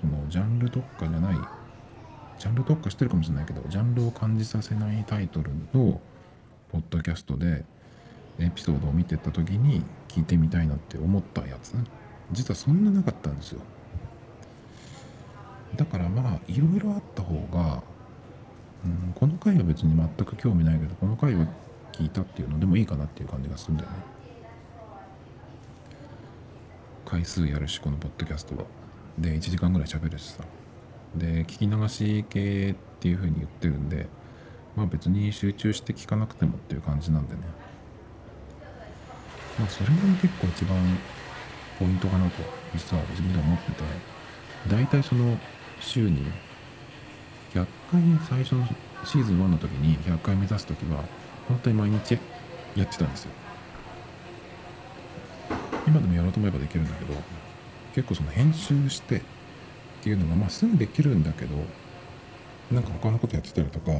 [0.00, 1.36] そのジャンル特化じゃない
[2.38, 6.00] ジャンル特化してるかもしれないけどジャンルを感じさせないタイトルの
[6.70, 7.64] ポッドキャストで
[8.38, 11.74] エピソードを見てた時に聞いてみたいなって思ったやつ。
[12.32, 13.60] 実はそんななかったんですよ。
[15.76, 17.82] だからまあいろいろあった方が、
[18.84, 21.46] うん、この回は別に全く興味ないけどこの回は
[21.92, 23.96] 聞いたっていうのでもいいかなっていう感じがするんだよね。
[27.04, 28.64] 回数やるしこのポッドキャストは。
[29.18, 30.44] で1時間ぐらい喋るしさ。
[31.16, 34.06] で聞き流し系っていう風に言ってるんで
[34.76, 37.40] まあ別に集中して聞かなくてもっていう感じなんでね。
[39.58, 40.78] まあそれが結構一番
[41.78, 42.42] ポイントかなと
[42.74, 43.82] 実は自分では思ってて
[44.68, 45.38] 大体その
[45.80, 46.26] 週に
[47.54, 48.66] 100回最初の
[49.04, 51.04] シーズン1の時に100回目指す時は
[51.48, 52.18] 本当に毎日
[52.76, 53.30] やってたんですよ。
[55.86, 57.14] 今でもやろうと思えばできるんだけど
[57.94, 59.20] 結構その編集してっ
[60.02, 61.56] ていうのがまあすぐできるんだけど
[62.70, 63.92] なんか他のことやってたりとか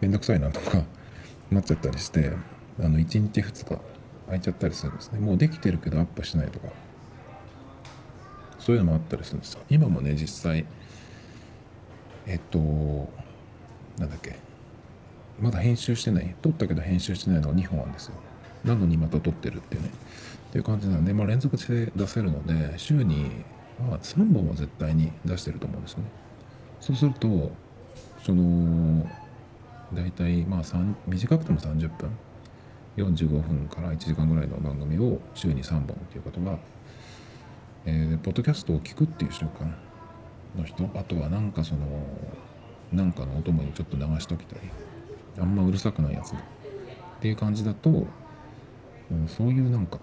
[0.00, 0.84] めんどくさいなとか
[1.50, 2.32] なっちゃったりして
[2.78, 3.80] あの1日2日
[4.32, 5.20] 空いちゃったりするんですね。
[5.20, 6.68] もうできてるけどアップしないとか。
[8.58, 9.60] そういうのもあったりするんですよ。
[9.68, 10.64] 今もね実際
[12.26, 12.58] えっと
[13.98, 14.36] なんだっけ。
[15.40, 16.34] まだ編集してない。
[16.40, 18.14] 撮ったけど編集してないのが2本あるんですよ。
[18.64, 19.90] なのにまた撮ってるっていうね。
[20.48, 23.30] っていう感じなんで、まあ、連続して出せるので週に、
[23.80, 26.04] まあ、3本は絶対に出してると思うんですよね。
[26.80, 27.52] そうすると
[28.22, 29.06] その
[29.92, 30.62] 大体まあ
[31.06, 32.10] 短くても30分。
[32.96, 36.58] 45分から1時間ぐらいの番組を週に3本っていうことは、
[37.86, 39.64] えー、ポッドキャストを聞くっていう習慣
[40.58, 41.80] の人あとはなんかその
[42.92, 44.60] なんかのお供にちょっと流しときたり
[45.38, 46.36] あんまうるさくないやつっ
[47.20, 48.06] ていう感じだと、
[49.10, 49.98] うん、そういうなんか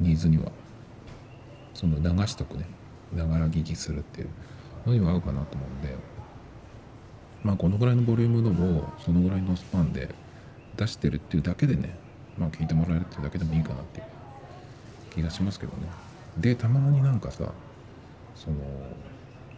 [0.00, 0.50] ニーズには
[1.74, 2.66] その流しとくね
[3.14, 4.28] ながら聞きするっていう
[4.86, 5.94] のには合うかなと思うんで
[7.42, 10.08] まあこのぐらいのボリュームのをそのぐらいのスパンで
[10.78, 11.94] 出してるっていうだけでね
[12.38, 14.06] まあ聞いてもらえるっていうだけでもいいかなっていう
[15.10, 15.88] 気がしますけどね。
[16.38, 17.52] でたまになんかさ
[18.34, 18.56] その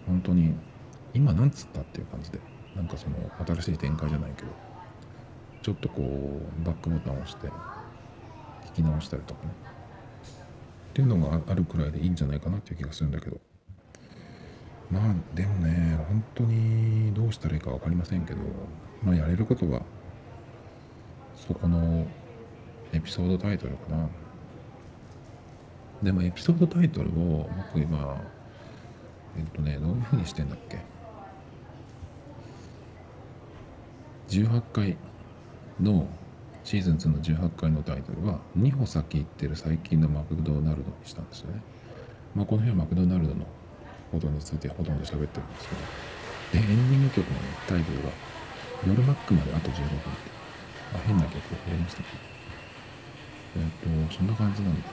[0.06, 0.54] 本当に
[1.12, 2.38] 今なんつったっていう感じで
[2.74, 3.16] なんかその
[3.46, 4.48] 新しい展開じゃないけど
[5.62, 7.48] ちょっとこうバックボタンを押して
[8.72, 9.50] 聞き直したりとかね。
[10.90, 13.40] っていうのがあるくらいでいいんじゃないかなっていう気がするんだけど。
[14.90, 18.40] まあでもね本当にどうしたらいいか分かりませんけど
[19.04, 19.82] まあやれることは
[21.46, 22.06] そこの
[22.92, 24.08] エピソードタイトルかな
[26.02, 28.20] でもエピソードタイトルを僕今
[29.36, 30.78] えっとねどういうふうにしてんだっけ
[34.28, 34.96] 18回
[35.80, 36.06] の
[36.62, 41.62] シーズン2の18回のタイトルは2歩先行ってる最近のマクドナルドにしたんですよね。
[42.34, 43.46] まあ、この辺はマクドナルドの
[44.12, 45.68] ことについてほとんど喋ってるんです
[46.52, 46.64] けど。
[46.64, 48.10] で、エンディング曲の、ね、タイトルが
[48.86, 50.39] 夜マックまであと15分って。
[50.94, 52.08] あ、変な曲やりましたけ？
[53.56, 54.86] えっ、と、そんな感じなんです。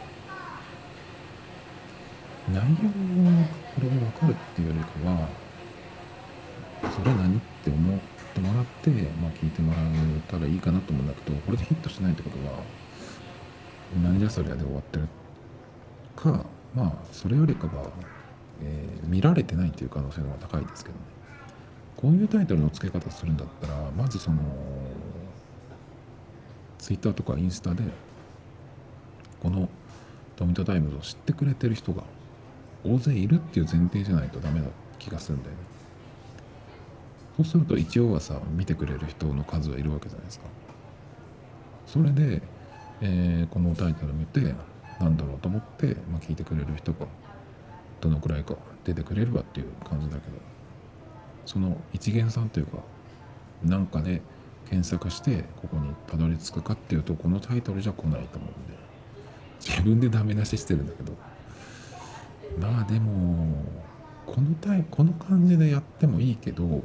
[2.53, 3.43] 内容を
[3.75, 5.27] これで分かるっていうよりかは、
[6.95, 7.99] それ何って思っ
[8.33, 12.61] てもらって、まあ、聞いてもらえたらいいかなと思うんだけどこれでヒットしないってことは
[14.03, 15.07] 何じゃそりゃで終わってる
[16.15, 16.45] か
[16.75, 17.89] まあそれよりかは、
[18.61, 21.01] えー、見られてないっていう可能性の方が高いですけどね
[21.95, 24.37] こういうタイトルの付け方するんだったらまずその
[26.79, 27.83] ツイッターとかインスタで
[29.41, 29.69] この
[30.35, 32.03] トミトタイムズを知ってくれてる人が
[32.83, 34.67] 大勢いるっていう前提じゃないとダメな
[34.99, 35.61] 気がするんだよね。
[37.37, 40.45] そうすると一応はさ見てくれる人の数はいるわけじゃないですか。
[41.85, 42.41] それで、
[43.01, 44.55] えー、このタイトル見て
[44.99, 47.05] なんだろうと思って、まあ、聞いてくれる人が
[48.01, 50.37] どのくらいか出てくれればっていう感じだけど
[51.45, 52.79] その一元さんというか
[53.63, 54.21] なんかで
[54.69, 58.77] 検索してここにたどり着くかっていうとこのタイトルじゃ来ないと思うんで。
[59.59, 61.13] 自分でダメ出ししてるんだけど。
[62.59, 63.55] まあでも
[64.25, 66.83] このタイこの感じでやってもいいけど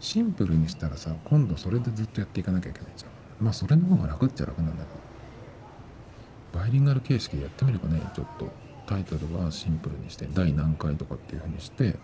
[0.00, 3.10] シンプルにしたらさ今度それでずっとやっていかなきゃいけないじゃん。
[3.44, 6.60] まあそれの方が楽っちゃ楽なんだけど。
[6.60, 8.50] バイリンガル形式でやってみればねちょっと。
[8.86, 11.96] タイトルはシンプルにして第何回とかっていうふうにして。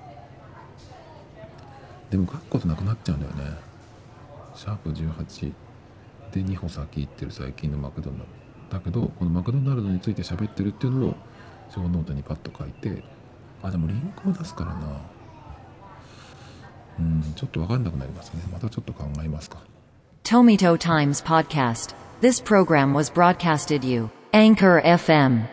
[2.11, 3.57] でも書くことなくなっちゃうんだよね。
[4.55, 5.53] シャープ18
[6.33, 8.25] で2歩先行ってる最近のマクドナル
[8.71, 11.15] ドだけどこのマクドナルドについて喋ってるっていうのを
[11.71, 13.03] ショーノートにパッと書いて
[13.63, 15.01] あでもリンクを出すからな
[16.99, 19.59] うんちょっと分かんなくなりますねまたちょっと考えますか
[20.25, 21.95] Tomito Times Podcast.
[22.23, 24.09] This program was broadcasted you.
[24.33, 25.47] Anchor FM.